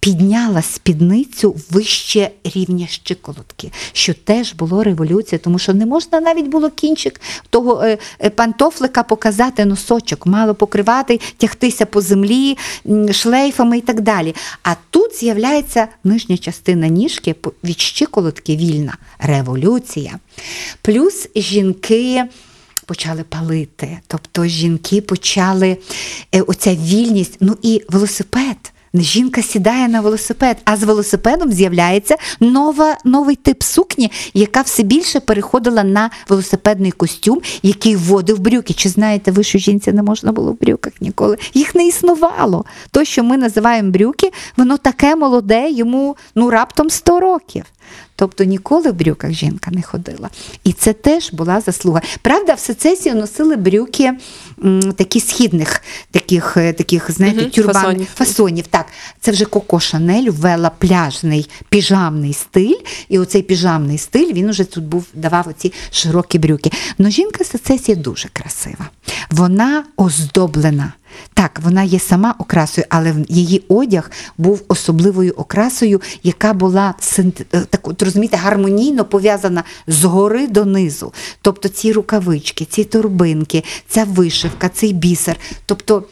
[0.01, 6.71] підняла спідницю вище рівня щиколотки, що теж було революція, тому що не можна навіть було
[6.71, 12.59] кінчик того е, е, пантофлика показати носочок, мало покривати, тягтися по землі
[13.13, 14.35] шлейфами і так далі.
[14.63, 17.35] А тут з'являється нижня частина ніжки
[17.65, 18.97] від щиколотки вільна.
[19.19, 20.19] Революція.
[20.83, 22.25] Плюс жінки
[22.87, 23.99] почали палити.
[24.07, 25.77] Тобто жінки почали
[26.35, 28.57] е, оця вільність, ну і велосипед.
[28.95, 35.21] Жінка сідає на велосипед, а з велосипедом з'являється нова, новий тип сукні, яка все більше
[35.21, 38.75] переходила на велосипедний костюм, який вводив брюки.
[38.75, 41.37] Чи знаєте ви, що жінці не можна було в брюках ніколи?
[41.55, 42.65] Їх не існувало.
[42.91, 47.65] То, що ми називаємо брюки, воно таке молоде, йому ну раптом 100 років.
[48.21, 50.31] Тобто ніколи в брюках жінка не ходила.
[50.65, 52.01] І це теж була заслуга.
[52.23, 54.13] Правда, в сецесію носили брюки
[54.65, 58.07] м, такі східних, таких, е, таких знаєте, Мгм, тюрбан фасонів.
[58.15, 58.67] фасонів.
[58.67, 58.87] Так,
[59.21, 62.77] це вже Коко Шанель ввела пляжний піжамний стиль,
[63.09, 66.71] і оцей піжамний стиль він уже тут був давав оці широкі брюки.
[66.99, 68.89] Но жінка сецесія дуже красива.
[69.31, 70.93] Вона оздоблена.
[71.35, 77.25] Так, вона є сама окрасою, але її одяг був особливою окрасою, яка була е,
[77.71, 81.13] так, розумієте, гармонійно пов'язана згори донизу.
[81.43, 85.37] Тобто ці рукавички, ці торбинки, ця вишивка, цей бісер.
[85.67, 86.05] Тобто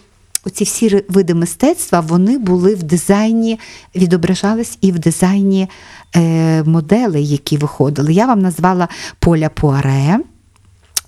[0.45, 3.59] оці всі види мистецтва вони були в дизайні,
[3.95, 5.69] відображались і в дизайні
[6.17, 8.13] е, моделей, які виходили.
[8.13, 10.19] Я вам назвала Поля Пуаре.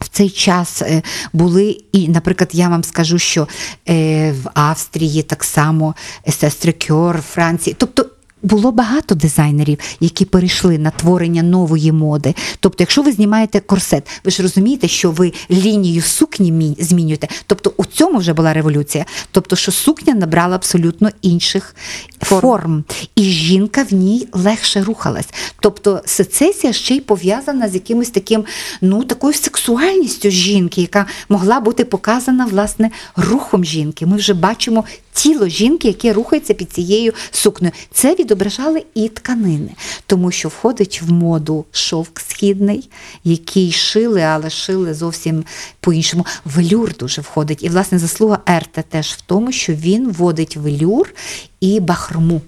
[0.01, 3.49] В цей час е, були, і, наприклад, я вам скажу, що
[3.89, 5.95] е, в Австрії так само
[6.29, 7.77] сестри Кьор, Франції.
[7.79, 8.07] Тобто
[8.49, 12.35] було багато дизайнерів, які перейшли на творення нової моди.
[12.61, 17.29] Тобто, якщо ви знімаєте корсет, ви ж розумієте, що ви лінію сукні змінюєте.
[17.47, 19.05] Тобто у цьому вже була революція.
[19.31, 21.77] Тобто, що сукня набрала абсолютно інших
[22.23, 22.41] Форм.
[22.41, 22.85] форм,
[23.15, 25.29] і жінка в ній легше рухалась.
[25.61, 28.45] Тобто сецесія ще й пов'язана з якимось таким,
[28.81, 34.07] ну такою сексуальністю жінки, яка могла бути показана власне рухом жінки.
[34.07, 37.73] Ми вже бачимо тіло жінки, яке рухається під цією сукнею.
[37.93, 39.71] Це відображали і тканини,
[40.07, 42.91] тому що входить в моду шовк східний,
[43.25, 45.45] який шили, але шили зовсім
[45.81, 46.27] по-іншому.
[46.45, 47.63] Велюр дуже входить.
[47.63, 51.15] І власне заслуга Ерте теж в тому, що він вводить велюр
[51.61, 52.41] і бахрому.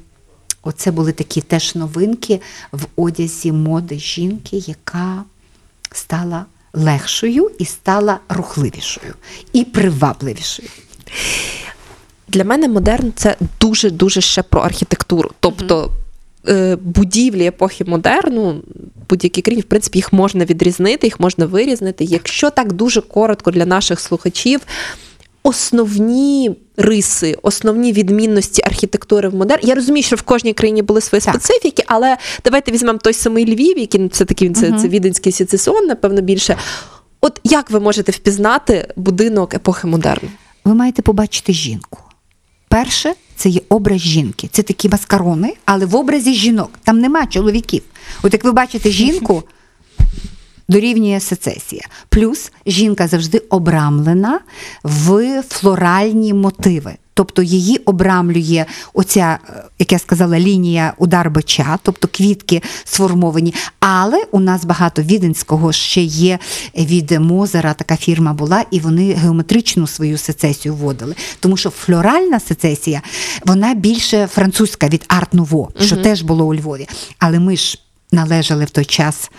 [0.63, 2.41] Оце були такі теж новинки
[2.73, 5.25] в одязі моди жінки, яка
[5.93, 9.15] стала легшою і стала рухливішою
[9.53, 10.69] і привабливішою.
[12.33, 15.31] Для мене модерн це дуже дуже ще про архітектуру.
[15.41, 15.91] Тобто
[16.49, 18.63] е, будівлі епохи модерну,
[19.09, 22.05] будь-які країні, в принципі, їх можна відрізнити, їх можна вирізнити.
[22.05, 24.61] Якщо так дуже коротко для наших слухачів,
[25.43, 29.61] основні риси, основні відмінності архітектури в модерн.
[29.65, 31.35] Я розумію, що в кожній країні були свої Так.
[31.35, 36.21] специфіки, але давайте візьмемо той самий Львів, який це такий це, це віденський сецесіон, напевно,
[36.21, 36.57] більше.
[37.21, 40.29] От як ви можете впізнати будинок епохи модерну?
[40.65, 41.99] Ви маєте побачити жінку.
[42.71, 44.49] Перше, це є образ жінки.
[44.53, 46.71] Це такі маскарони, але в образі жінок.
[46.85, 47.83] Там нема чоловіків.
[48.23, 49.43] От як ви бачите жінку,
[50.71, 51.83] дорівнює сецесія.
[52.09, 54.41] Плюс жінка завжди обрамлена
[54.83, 56.95] в флоральні мотиви.
[57.15, 63.55] Тобто її обрамлює оця, е, як я сказала, лінія удар бича, тобто квітки сформовані.
[63.81, 66.39] Але у нас багато віденського ще є
[66.77, 71.15] від Мозера, така фірма була, і вони геометричну свою сецесію вводили.
[71.41, 73.03] Тому що флоральна сецесія,
[73.47, 76.89] вона більше французька від арт-нуво, що теж було у Львові.
[77.19, 77.79] Але ми ж
[78.13, 79.31] належали в той час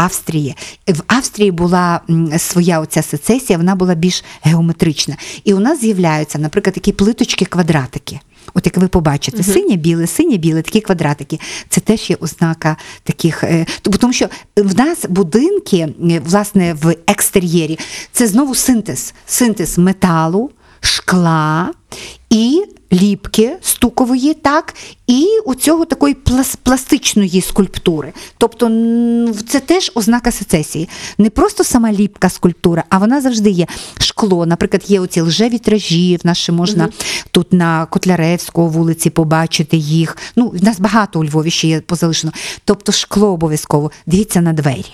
[0.00, 0.56] Австрії.
[0.88, 2.00] В Австрії була
[2.38, 5.16] своя оця сецесія, вона була більш геометрична.
[5.44, 8.20] І у нас з'являються, наприклад, такі плиточки, квадратики.
[8.54, 11.40] От як ви побачите, синє біле, синє біле, такі квадратики.
[11.68, 13.44] Це теж є ознака таких.
[13.44, 15.76] е, Тому що в нас будинки,
[16.10, 17.78] е, власне, в екстер'єрі,
[18.12, 19.14] це знову синтез.
[19.26, 21.70] Синтез металу, шкла
[22.30, 22.62] і
[22.92, 24.74] ліпки стукової, так,
[25.06, 28.12] і у цього такої плас- пластичної скульптури.
[28.38, 28.66] Тобто
[29.48, 30.88] це теж ознака сецесії.
[31.18, 33.66] Не просто сама ліпка скульптура, а вона завжди є.
[33.98, 36.88] Шкло, наприклад, є оці лжевітражі, в нас ще можна
[37.30, 40.16] тут на Котляревського вулиці побачити їх.
[40.36, 42.32] Ну, в нас багато у Львові ще є позалишено.
[42.64, 43.90] Тобто шкло обов'язково.
[44.06, 44.92] Дивіться на двері.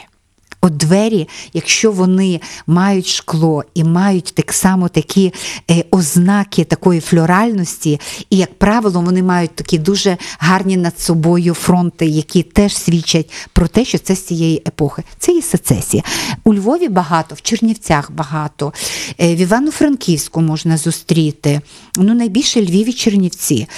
[0.66, 5.32] От двері, якщо вони мають шкло і мають так само такі
[5.70, 8.00] е, ознаки такої флоральності,
[8.30, 13.68] і, як правило, вони мають такі дуже гарні над собою фронти, які теж свідчать про
[13.68, 15.02] те, що це з цієї епохи.
[15.18, 16.02] Це є сецесія.
[16.44, 18.72] У Львові багато, в Чернівцях багато,
[19.20, 21.60] е, в Івано-Франківську можна зустріти.
[21.96, 23.68] Ну, найбільше Львів і Чернівці.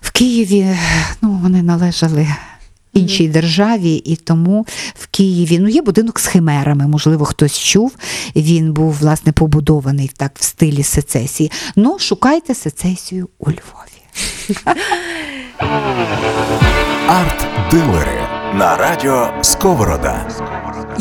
[0.00, 0.76] В Києві
[1.22, 2.28] ну, вони належали
[2.94, 6.86] іншій державі, і тому в Києві ну є будинок з химерами.
[6.86, 7.96] Можливо, хтось чув.
[8.36, 11.50] Він був власне побудований так в стилі сецесії.
[11.76, 14.04] Ну шукайте сецесію у Львові.
[17.08, 18.20] Арт-дилери
[18.54, 20.28] на радіо Сковорода.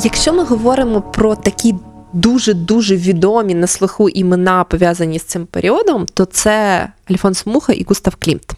[0.03, 1.75] Якщо ми говоримо про такі
[2.13, 7.83] дуже дуже відомі на слуху імена пов'язані з цим періодом, то це Альфонс Муха і
[7.83, 8.53] Густав Клімт.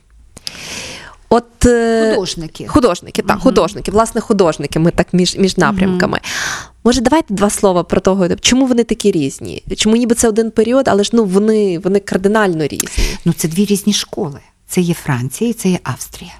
[1.29, 2.67] От е, Художники.
[2.67, 4.79] Художники, так, художники, власне, художники.
[4.79, 6.19] Ми так між, між напрямками.
[6.83, 9.63] Може, давайте два слова про того, чому вони такі різні?
[9.77, 13.17] Чому ніби це один період, але ж ну вони, вони кардинально різні.
[13.25, 14.39] Ну, це дві різні школи.
[14.67, 16.33] Це є Франція і це є Австрія.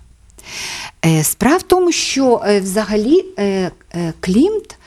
[1.06, 3.72] Е, Справа в тому, що е, взагалі е,
[4.20, 4.78] Клімт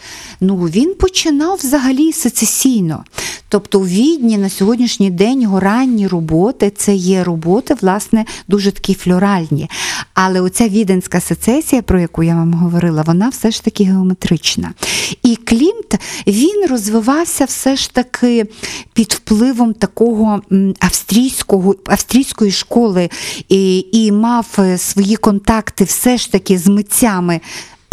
[0.41, 3.05] ну, він починав взагалі сецесійно.
[3.49, 8.95] Тобто у Відні на сьогоднішній день його ранні роботи це є роботи, власне, дуже такі
[8.95, 9.71] флоральні.
[10.15, 14.75] Але оця віденська сецесія, про яку я вам говорила, вона все ж таки геометрична.
[15.23, 15.95] І Клімт
[16.27, 18.47] він розвивався все ж таки
[18.93, 20.43] під впливом такого
[20.81, 23.11] австрійського, австрійської школи
[23.49, 27.41] і, і мав свої контакти все ж таки з митцями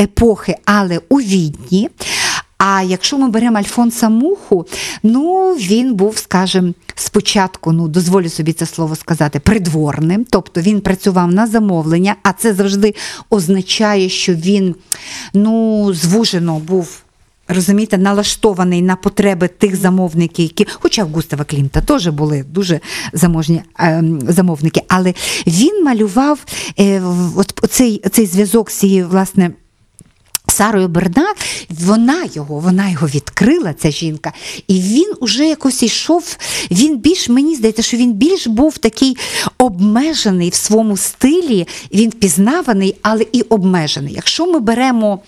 [0.01, 1.89] епохи, але у Відні.
[2.57, 4.65] А якщо ми беремо Альфонса Муху,
[5.03, 11.31] ну він був, скажімо, спочатку, ну дозволю собі це слово сказати, придворним, тобто він працював
[11.31, 12.95] на замовлення, а це завжди
[13.29, 14.75] означає, що він
[15.33, 17.04] ну, звужено був.
[17.47, 22.79] Розумієте, налаштований на потреби тих замовників, які, хоча в Густава Клімта теж були дуже
[23.13, 25.13] заможні е, замовники, але
[25.47, 26.39] він малював
[26.79, 27.01] е,
[27.35, 29.51] от цей, цей зв'язок з цією, власне.
[30.47, 31.37] Сарою Бернак,
[31.69, 34.33] вона його, вона його відкрила, ця жінка,
[34.67, 36.37] і він уже якось йшов.
[36.71, 39.17] Він більш мені здається, що він більш був такий
[39.57, 44.13] обмежений в своєму стилі, він впізнаваний, але і обмежений.
[44.13, 45.19] Якщо ми беремо.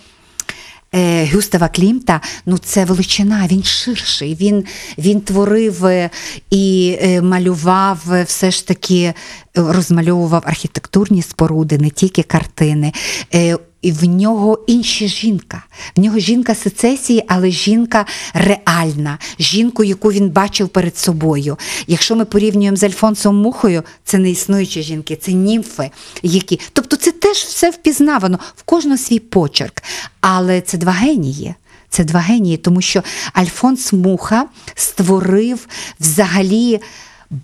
[0.94, 4.34] Е, Гюстава Клімта, ну це величина, він ширший.
[4.34, 4.64] Він,
[4.98, 6.10] він творив е,
[6.50, 9.14] і е, малював все ж таки,
[9.58, 12.92] розмальовував архітектурні споруди, не тільки картини.
[13.34, 15.64] Е, І в нього інша жінка.
[15.96, 21.58] В нього жінка сецесії, але жінка реальна, жінку, яку він бачив перед собою.
[21.86, 25.90] Якщо ми порівнюємо з Альфонсом Мухою, це не існуючі жінки, це німфи,
[26.22, 26.60] які.
[26.72, 29.82] Тобто це теж все впізнавано, в кожного свій почерк.
[30.20, 31.54] Але це два генії.
[31.90, 33.02] Це два генії, тому що
[33.32, 35.68] Альфонс Муха створив
[36.00, 36.80] взагалі.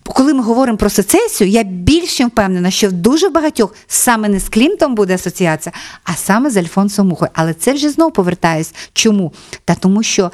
[0.04, 4.48] Коли ми говоримо про сецесію, я більше впевнена, що в дуже багатьох саме не з
[4.48, 5.72] Клімтом буде асоціація,
[6.04, 7.30] а саме з Альфонсом Мухою.
[7.34, 8.74] Але це вже знову повертаюсь.
[8.92, 9.32] Чому?
[9.64, 10.30] Та тому що.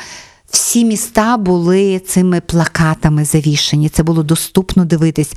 [0.51, 3.89] Всі міста були цими плакатами завішені.
[3.89, 5.33] Це було доступно дивитись.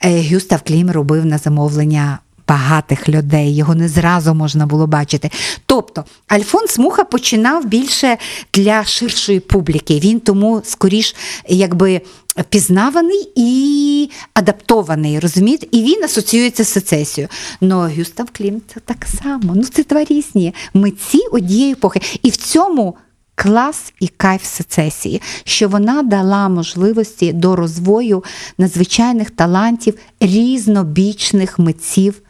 [0.00, 5.30] Е, Гюстав Клім робив на замовлення багатих людей, його не зразу можна було бачити.
[5.66, 8.18] Тобто Альфонс Муха починав більше
[8.54, 9.98] для ширшої публіки.
[9.98, 11.16] Він тому скоріш
[11.48, 12.00] якби
[12.42, 15.66] пізнаваний і адаптований, розумієте?
[15.70, 17.28] І він асоціюється з сецесією.
[17.60, 19.52] Но Гюстав Клім це так само.
[19.56, 22.00] Ну це два різні митці однієї епохи.
[22.22, 22.96] І в цьому.
[23.40, 28.24] Клас і кайф сецесії, що вона дала можливості до розвою
[28.58, 32.22] надзвичайних талантів різнобічних митців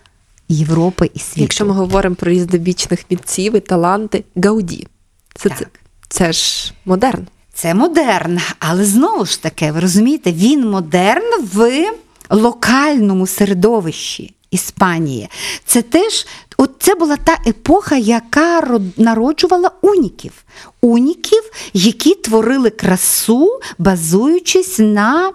[0.48, 1.40] Європи і світу.
[1.40, 4.86] Якщо ми говоримо про різнобічних митців і таланти, Гауді.
[5.34, 5.66] Це, це,
[6.09, 7.26] це ж модерн.
[7.61, 11.90] Це модерн, але знову ж таки, ви розумієте, він модерн в
[12.30, 14.34] локальному середовищі.
[14.50, 15.28] Іспанії.
[15.66, 20.32] Це теж от це була та епоха, яка народжувала уніків.
[20.80, 21.42] Уніків,
[21.72, 25.32] які творили красу, базуючись на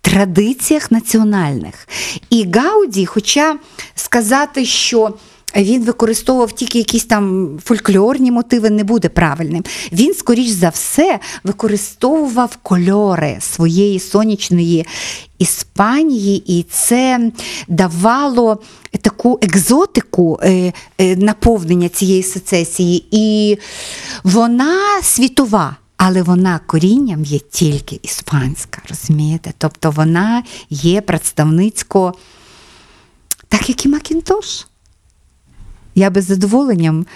[0.00, 1.88] традиціях національних.
[2.30, 3.56] І Гауді, хоча
[3.94, 5.14] сказати, що
[5.56, 9.64] він використовував тільки якісь там фольклорні мотиви, не буде правильним.
[9.92, 14.86] Він, скоріш за все, використовував кольори своєї сонячної
[15.38, 17.30] Іспанії, і це
[17.68, 18.58] давало
[19.00, 23.04] таку екзотику е, е, наповнення цієї сецесії.
[23.10, 23.58] І
[24.24, 25.76] вона світова.
[26.04, 29.52] Але вона корінням є тільки іспанська, розумієте?
[29.58, 32.14] Тобто вона є представницько,
[33.48, 34.66] так як і Макінтош.
[35.94, 37.06] Я би з задоволенням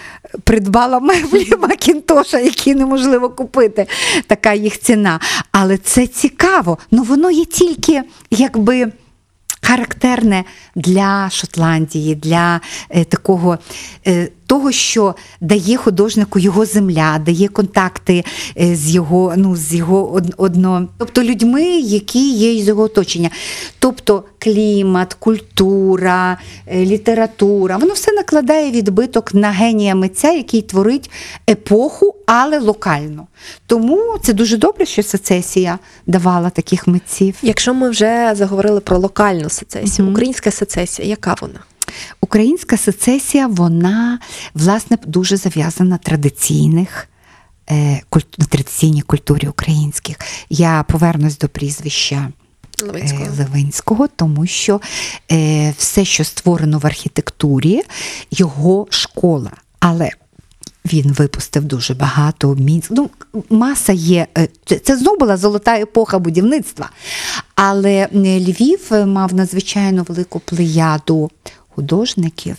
[0.43, 3.87] придбала меблі Макінтоша, які неможливо купити.
[4.27, 5.19] Така їх ціна.
[5.51, 6.77] Але це цікаво.
[6.91, 8.91] Ну воно є тільки якби.
[9.61, 10.43] Характерне
[10.75, 13.57] для Шотландії, для е, такого
[14.07, 18.23] е, того, що дає художнику його земля, дає контакти
[18.61, 23.29] е, з його, ну, з його од- одно, тобто людьми, які є із його оточення.
[23.79, 26.37] Тобто клімат, культура,
[26.67, 31.11] е, література, воно все накладає відбиток на генія митця, який творить
[31.49, 33.27] епоху, але локально.
[33.67, 37.35] Тому це дуже добре, що сецесія давала таких митців.
[37.41, 40.13] Якщо ми вже заговорили про локальну сецесію, Мгм.
[40.13, 41.59] українська сецесія, яка вона?
[42.21, 44.19] Українська сецесія, вона
[44.53, 47.07] власне дуже зав'язана на традиційних.
[47.69, 48.01] е,
[48.37, 50.17] На традиційній культурі українських.
[50.49, 52.29] Я повернусь до прізвища
[52.81, 53.23] Левицького.
[53.25, 54.81] е, Левинського, тому що
[55.31, 57.81] е, все, що створено в архітектурі,
[58.31, 59.51] його школа.
[59.79, 60.09] Але
[60.93, 62.91] він випустив дуже багато мінськ.
[62.91, 63.09] Ну,
[63.49, 64.27] маса є.
[64.83, 66.89] Це, знову була золота епоха будівництва.
[67.55, 71.31] Але Львів мав надзвичайно велику плеяду
[71.77, 72.55] художників.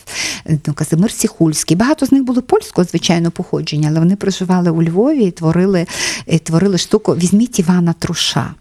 [0.66, 1.76] Ну, Казимир Сіхульський.
[1.76, 5.86] Багато з них було польського, звичайно, походження, але вони проживали у Львові і творили,
[6.26, 7.12] е, творили штуку.
[7.12, 8.54] Візьміть Івана Труша.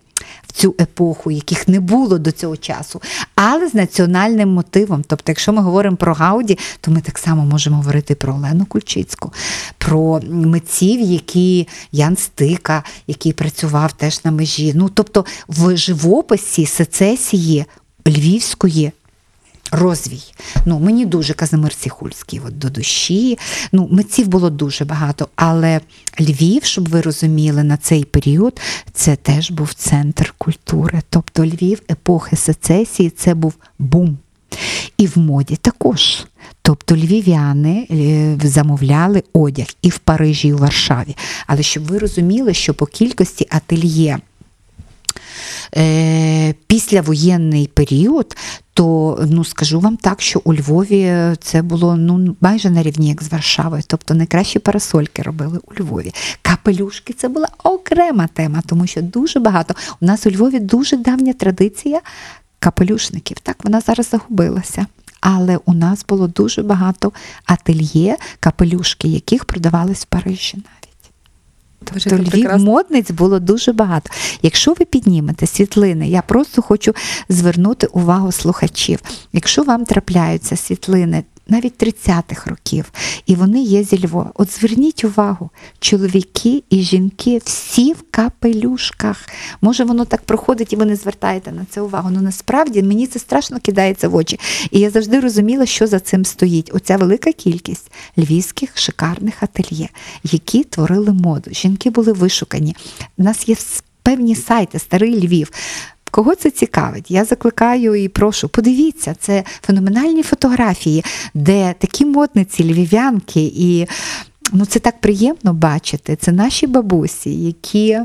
[0.47, 3.01] в цю епоху, яких не було до цього часу,
[3.36, 5.03] але з національним мотивом.
[5.07, 9.34] Тобто, якщо ми говоримо про Гауді, то ми так само можемо говорити про Олену Кульчицьку,
[9.78, 14.74] про митців, які Ян Стика, який працював теж на межі.
[14.76, 17.65] Ну, тобто, в живописі сецесії
[18.07, 18.91] львівської.
[19.72, 20.24] Розвій.
[20.65, 23.38] Ну, мені дуже Казимир Сіхульський от, до душі.
[23.72, 25.82] Ну, митців було дуже багато, але
[26.20, 28.59] Львів, щоб ви розуміли, на цей період
[28.93, 31.01] це теж був центр культури.
[31.09, 34.17] Тобто Львів епохи сецесії це був бум.
[34.97, 36.26] І в моді також.
[36.61, 41.15] Тобто львів'яни е, замовляли одяг і в Парижі, і в Варшаві.
[41.47, 44.20] Але щоб ви розуміли, що по кількості ательє
[45.78, 48.38] е, післявоєнний період,
[48.74, 53.24] то ну скажу вам так, що у Львові це було ну майже на рівні, як
[53.24, 53.84] з Варшавою.
[53.88, 56.13] Тобто найкращі парасольки робили у Львові.
[56.41, 59.76] Капелюшки це була окрема тема, тому що дуже багато.
[60.01, 62.01] У нас у Львові дуже давня традиція
[62.59, 63.38] капелюшників.
[63.39, 64.86] Так, вона зараз загубилася.
[65.22, 67.11] Але у нас було дуже багато
[67.45, 70.57] ательє, капелюшки, яких продавались в Парижі
[71.94, 72.66] Тобто Львів прекрасна.
[72.66, 74.10] модниць було дуже багато.
[74.42, 76.94] Якщо ви піднімете світлини, я просто хочу
[77.30, 79.00] звернути увагу слухачів.
[79.34, 82.91] Якщо вам трапляються світлини навіть 30-х років,
[83.26, 89.30] і вони є зі Львова, от зверніть увагу, чоловіки і жінки всі в капелюшках.
[89.62, 92.10] Може, воно так проходить, і ви не звертаєте на це увагу.
[92.12, 94.39] Ну насправді мені це страшно кидається в очі.
[94.72, 96.72] І я завжди розуміла, що за цим стоїть.
[96.74, 99.89] Оця велика кількість львівських шикарних ательє,
[100.24, 101.50] які творили моду.
[101.54, 102.76] Жінки були вишукані.
[103.18, 103.56] У нас є
[104.04, 105.52] певні сайти, старий Львів.
[106.12, 107.12] Кого це цікавить?
[107.12, 111.03] Я закликаю і прошу, подивіться, це феноменальні фотографії,
[111.34, 113.88] де такі модниці, львів'янки, і
[114.53, 116.16] ну, це так приємно бачити.
[116.16, 117.99] Це наші бабусі, які,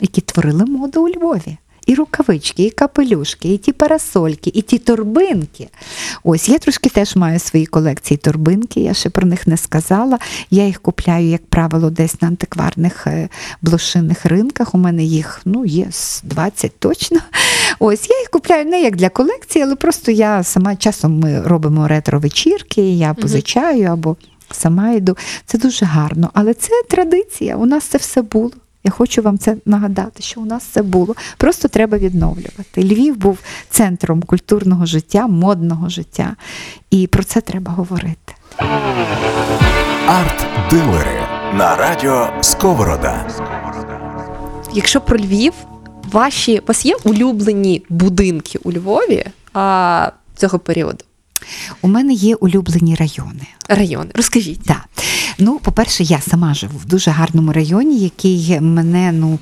[0.00, 1.56] які творили моду у Львові.
[1.86, 5.68] І рукавички, і капелюшки, і ті парасольки, і ті торбинки.
[6.22, 10.18] Ось я трошки теж маю свої колекції торбинки, я ще про них не сказала.
[10.50, 13.28] Я їх купляю, як правило, десь на антикварних е,
[13.62, 14.74] блошиних ринках.
[14.74, 15.88] У мене їх ну, є
[16.22, 17.20] 20 точно.
[17.78, 21.88] Ось я їх купляю не як для колекції, але просто я сама часом ми робимо
[21.88, 24.16] ретро-вечірки, я позичаю або
[24.50, 25.16] сама йду.
[25.46, 26.30] Це дуже гарно.
[26.34, 27.56] Але це традиція.
[27.56, 28.50] У нас це все було.
[28.84, 31.14] Я хочу вам це нагадати, що у нас це було.
[31.36, 32.82] Просто треба відновлювати.
[32.82, 33.38] Львів був
[33.70, 36.36] центром культурного життя, модного життя.
[36.90, 38.34] І про це треба говорити.
[40.08, 41.20] Арт-дилери
[41.54, 43.26] на радіо Сковорода.
[44.74, 45.52] Якщо про Львів,
[46.12, 51.04] ваші у вас є улюблені будинки у Львові а, цього періоду?
[51.82, 53.46] У мене є улюблені райони.
[53.68, 54.10] Райони.
[54.14, 54.62] Розкажіть.
[54.62, 54.88] Так.
[55.38, 59.38] Ну, по-перше, я сама живу в дуже гарному районі, який мене, ну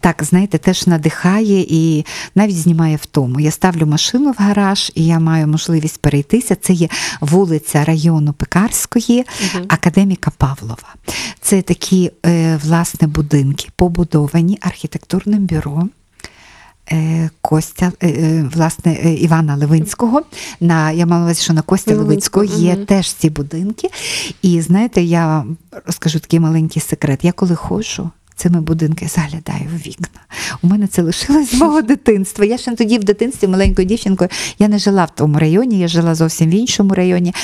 [0.00, 3.40] так, знаєте, теж надихає і навіть знімає в тому.
[3.40, 6.54] Я ставлю машину в гараж, і я маю можливість перейтися.
[6.54, 6.88] Це є
[7.20, 9.24] вулиця району Пекарської,
[9.68, 10.94] академіка Павлова.
[11.40, 15.88] Це такі, е, власне, будинки, побудовані архітектурним бюро.
[16.90, 20.22] Е, Костя, е, е, власне, Івана Левинського.
[20.60, 22.84] На, я мала увазі, що на Костя Левинського, Левинського є угу.
[22.84, 23.88] теж ці будинки.
[24.42, 25.44] І знаєте, я
[25.86, 27.24] розкажу такий маленький секрет.
[27.24, 28.10] Я коли ходжу.
[28.42, 30.20] Цими будинки заглядаю в вікна.
[30.62, 32.44] У мене це лишилось з мого дитинства.
[32.44, 36.14] Я ще тоді в дитинстві маленькою дівчинкою я не жила в тому районі, я жила
[36.14, 37.34] зовсім в іншому районі.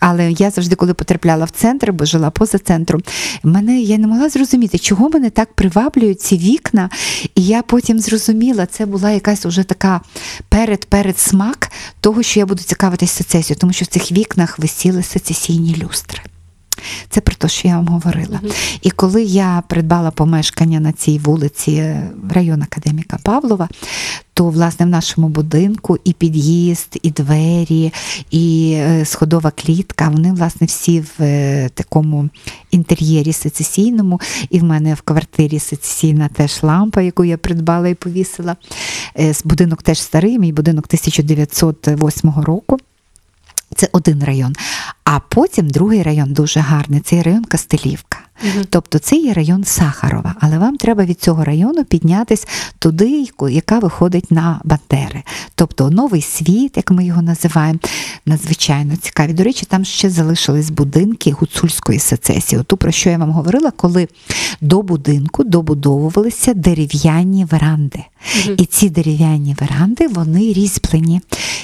[0.00, 3.02] Але я завжди, коли потрапляла в центр, бо жила поза центром,
[3.42, 6.90] мене я не могла зрозуміти, чого мене так приваблюють ці вікна.
[7.34, 10.00] І я потім зрозуміла, це була якась уже така
[10.48, 15.76] перед-перед смак того, що я буду цікавитись сецесією, тому що в цих вікнах висіли сецесійні
[15.82, 16.20] люстри.
[17.10, 18.40] Це про те, що я вам говорила.
[18.82, 23.68] І коли я придбала помешкання на цій вулиці, е, район академіка Павлова,
[24.34, 27.92] то власне в нашому будинку і під'їзд, і двері,
[28.30, 32.28] і е, сходова клітка, вони власне всі в е, такому
[32.70, 34.20] інтер'єрі сецесійному.
[34.50, 38.56] І в мене в квартирі сецесійна теж лампа, яку я придбала і повісила.
[39.44, 42.78] Будинок теж старий, мій будинок 1908 року.
[43.74, 44.52] Це один район.
[45.04, 47.00] А потім другий район дуже гарний.
[47.00, 48.25] Цей район Кастелівка.
[48.70, 52.46] Тобто це є район Сахарова, але вам треба від цього району піднятись
[52.78, 55.22] туди, яка виходить на Бандери.
[55.54, 57.78] Тобто новий світ, як ми його називаємо,
[58.26, 59.32] надзвичайно цікаві.
[59.32, 62.60] До речі, там ще залишились будинки гуцульської сецесії.
[62.60, 64.08] Оту, про що я вам говорила, коли
[64.60, 68.04] до будинку добудовувалися дерев'яні веранди.
[68.58, 71.20] І ці дерев'яні веранди вони різьблені.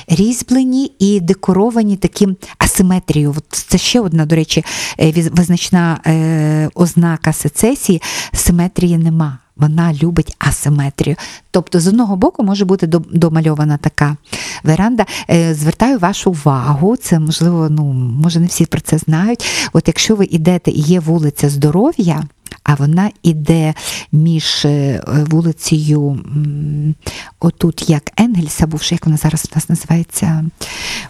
[0.08, 3.34] Різьблені і декоровані таким асиметрією.
[3.50, 4.64] Це ще одна, до речі,
[5.00, 8.02] е, визначна е, ознака сецесії.
[8.32, 9.38] Симетрії нема.
[9.56, 11.16] Вона любить асиметрію.
[11.50, 14.16] Тобто, з одного боку може бути домальована така
[14.64, 15.06] веранда.
[15.30, 19.70] Е, Звертаю вашу увагу, це можливо, ну може не всі про це знають.
[19.72, 22.22] От якщо ви йдете і є вулиця здоров'я,
[22.64, 23.74] а вона іде
[24.12, 26.20] між е, вулицею,
[27.40, 30.44] отут як Енгельса, бувши, як вона зараз у нас називається,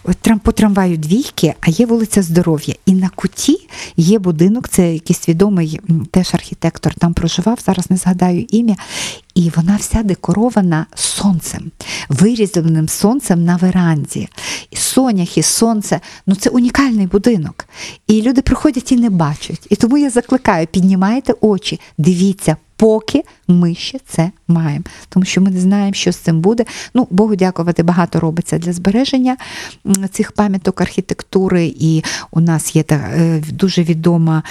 [0.03, 2.75] от по трамваю двійки, а є вулиця Здоров'я.
[2.85, 5.79] І на куті є будинок, це якийсь відомий
[6.11, 8.75] теж архітектор там проживав, зараз не згадаю ім'я.
[9.35, 11.71] І вона вся декорована сонцем,
[12.09, 14.27] вирізаним сонцем на веранді.
[14.71, 17.65] І сонях, і сонце ну це унікальний будинок.
[18.07, 19.67] І люди приходять і не бачать.
[19.69, 24.85] І тому я закликаю, піднімайте очі, дивіться, поки ми ще це маємо.
[25.09, 26.65] Тому що ми не знаємо, що з цим буде.
[26.93, 29.37] Ну, Богу дякувати, багато робиться для збереження
[30.11, 31.73] цих пам'яток архітектури.
[31.79, 34.43] І у нас є та, е, дуже відома.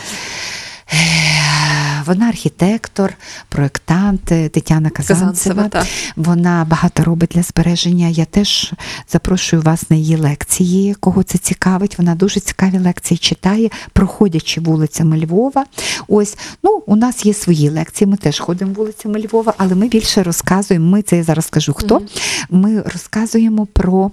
[2.06, 3.14] Вона архітектор,
[3.48, 5.68] проєктант е, Тетяна Казанцева, Казанцева.
[5.68, 5.86] так.
[6.16, 8.08] Вона багато робить для збереження.
[8.08, 8.72] Я теж
[9.08, 11.98] запрошую вас на її лекції, кого це цікавить.
[11.98, 15.64] Вона дуже цікаві лекції читає, проходячи вулицями Львова.
[16.08, 18.08] Ось, ну, у нас є свої лекції.
[18.08, 20.90] Ми теж ходимо вулицями Львова, але ми більше розказуємо.
[20.90, 22.02] Ми це я зараз скажу хто.
[22.50, 24.10] Ми розказуємо про.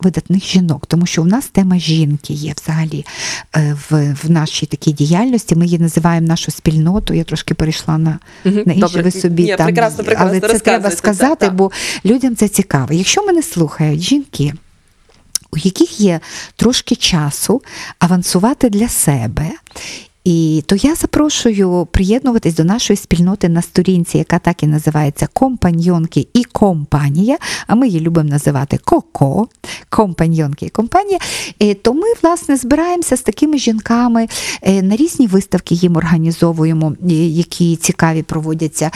[0.00, 3.06] Видатних жінок, тому що у нас тема жінки є взагалі
[3.56, 5.56] е, в, в нашій такій діяльності.
[5.56, 7.14] Ми її називаємо нашу спільноту.
[7.14, 10.58] Я трошки перейшла на, Мгм, на інше ви собі Ні, там, прекрасно, прекрасно, але це
[10.58, 11.54] треба сказати, так, так.
[11.54, 11.70] бо
[12.04, 12.92] людям це цікаво.
[12.92, 14.52] Якщо мене слухають жінки,
[15.50, 16.20] у яких є
[16.56, 17.62] трошки часу
[17.98, 19.50] авансувати для себе.
[20.26, 26.28] І то я запрошую приєднуватись до нашої спільноти на сторінці, яка так і називається Компаньйонки
[26.34, 27.38] і компанія.
[27.66, 29.48] А ми її любимо називати Коко,
[29.88, 31.18] компаньйонки і компанія.
[31.62, 34.28] Е, То ми, власне, збираємося з такими жінками
[34.62, 38.90] е, на різні виставки їм організовуємо, е, які цікаві проводяться.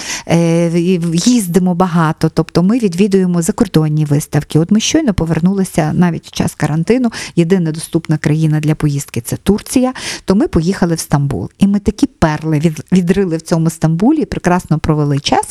[1.27, 4.59] Їздимо багато, тобто ми відвідуємо закордонні виставки.
[4.59, 7.11] От ми щойно повернулися навіть в час карантину.
[7.37, 9.93] Єдина доступна країна для поїздки це Турція.
[10.25, 11.20] То ми поїхали в Стамбул.
[11.21, 11.51] Стамбул.
[11.59, 15.47] І ми такі перли від, відрили в цьому Стамбулі, прекрасно провели час.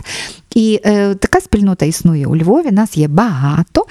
[0.55, 3.85] І е, така спільнота існує у Львові, нас є багато.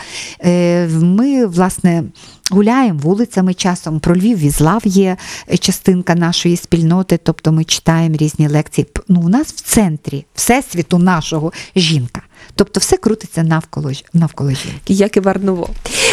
[0.45, 2.05] Е, ми, власне,
[2.51, 4.01] гуляємо вулицями часом.
[4.01, 5.17] Про Львів Візлав є
[5.61, 8.87] частинка нашої спільноти, тобто ми читаємо різні лекції.
[9.09, 12.23] Ну, у нас в центрі всесвіту нашого жінка.
[12.55, 14.95] Тобто все крутиться навколо, навколо жінки.
[14.95, 15.69] Як і Варново.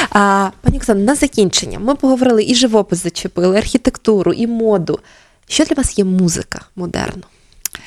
[0.09, 1.79] А, пані Оксано, на закінчення.
[1.79, 4.99] Ми поговорили і живопис зачепили, архітектуру, і моду.
[5.47, 7.23] Що для вас є музика модерну?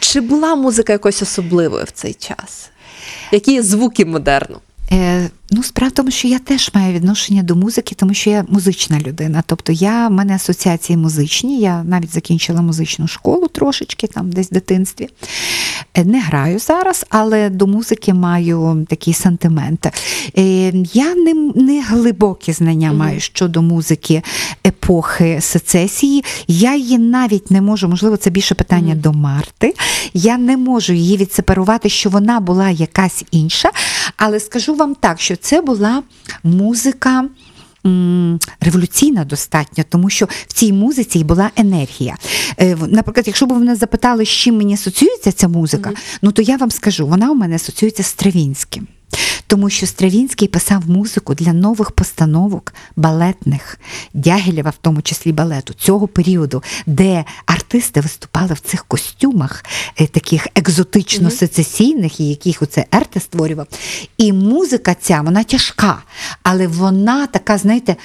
[0.00, 2.70] Чи була музика якось особливою в цей час?
[3.32, 4.60] Які є звуки модерну?
[4.92, 8.44] Е, ну, справа в тому, що я теж маю відношення до музики, тому що я
[8.48, 9.42] музична людина.
[9.46, 14.54] Тобто я, в мене асоціації музичні, я навіть закінчила музичну школу трошечки, там десь в
[14.54, 15.08] дитинстві.
[15.94, 19.90] Е, Не граю зараз, але до музики маю такі сантименти.
[20.38, 24.22] Е, я не, не глибокі знання маю щодо музики
[24.66, 26.24] епохи сецесії.
[26.48, 29.74] Я її навіть не можу, можливо, це більше питання до Марти.
[30.14, 33.70] Я не можу її відсепарувати, що вона була якась інша.
[34.16, 36.02] Але скажу вам так, що це була
[36.44, 37.28] музика.
[38.60, 42.16] Революційна достатньо, тому що в цій музиці й була енергія.
[42.58, 45.90] Е, Наприклад, якщо б ви мене запитали, з чим мені асоціюється ця музика,
[46.22, 48.86] ну то я вам скажу, вона у мене асоціюється з Стравінським.
[49.46, 53.78] Тому що Стравінський писав музику для нових постановок балетних,
[54.14, 59.64] Дягілєва, в тому числі балету, цього періоду, де артисти виступали в цих костюмах,
[60.00, 63.66] е, таких екзотично-сецесійних, і яких оце Ерте створював.
[64.18, 66.02] І музика ця, вона тяжка,
[66.42, 67.96] але вона така, знаєте,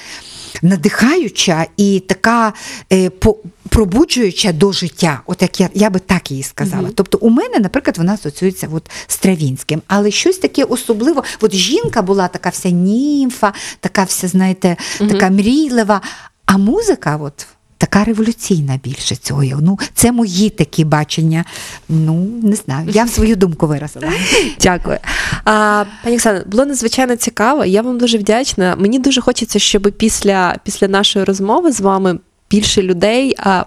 [0.61, 2.53] надихаюча і така
[2.91, 3.37] е, по,
[3.69, 5.21] пробуджуюча до життя.
[5.25, 6.89] От як я, я би так її сказала.
[6.95, 11.23] Тобто у мене, наприклад, вона асоціюється от з Травінським, але щось таке особливо.
[11.41, 16.01] От жінка була така вся німфа, така вся, знаєте, така мрійлива.
[16.45, 17.47] А музика, от.
[17.83, 19.43] Така революційна більше цього.
[19.43, 21.45] Ну, це мої такі бачення.
[21.89, 22.89] Ну, не знаю.
[22.91, 24.07] Я свою думку виразила.
[24.61, 24.97] Дякую.
[25.45, 27.65] А, пані Оксана, було надзвичайно цікаво.
[27.65, 28.75] Я вам дуже вдячна.
[28.75, 32.19] Мені дуже хочеться, щоб після, після нашої розмови з вами
[32.51, 33.65] більше людей а,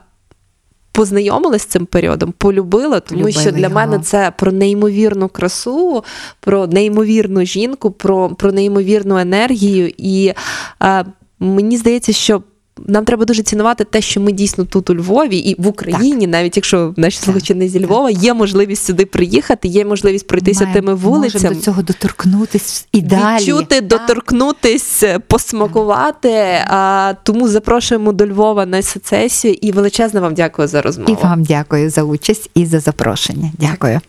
[0.92, 3.74] познайомились з цим періодом, полюбили, тому Любили що для його.
[3.74, 6.04] мене це про неймовірну красу,
[6.40, 9.92] про неймовірну жінку, про, про неймовірну енергію.
[9.96, 10.32] І
[10.78, 11.04] а,
[11.38, 12.42] мені здається, що.
[12.86, 16.56] Нам треба дуже цінувати те, що ми дійсно тут у Львові і в Україні, навіть
[16.56, 20.94] якщо наші слухачі не зі Львова, є можливість сюди приїхати, є можливість пройтися Маємо- тими
[20.94, 21.42] вулицями.
[21.42, 23.40] Можемо до цього доторкнутись і далі.
[23.42, 23.86] Відчути, Так.
[23.86, 26.30] доторкнутись, посмакувати.
[26.66, 31.12] А, тому запрошуємо до Львова на сецесію і величезно вам дякую за розмову.
[31.20, 33.50] І вам дякую за участь і за запрошення.
[33.58, 34.00] Дякую.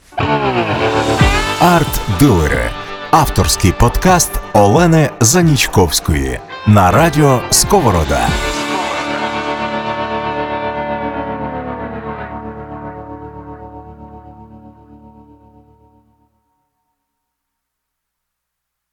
[1.61, 2.71] Арт-дилери.
[3.11, 8.27] Авторський подкаст Олени Занічковської на радіо Сковорода.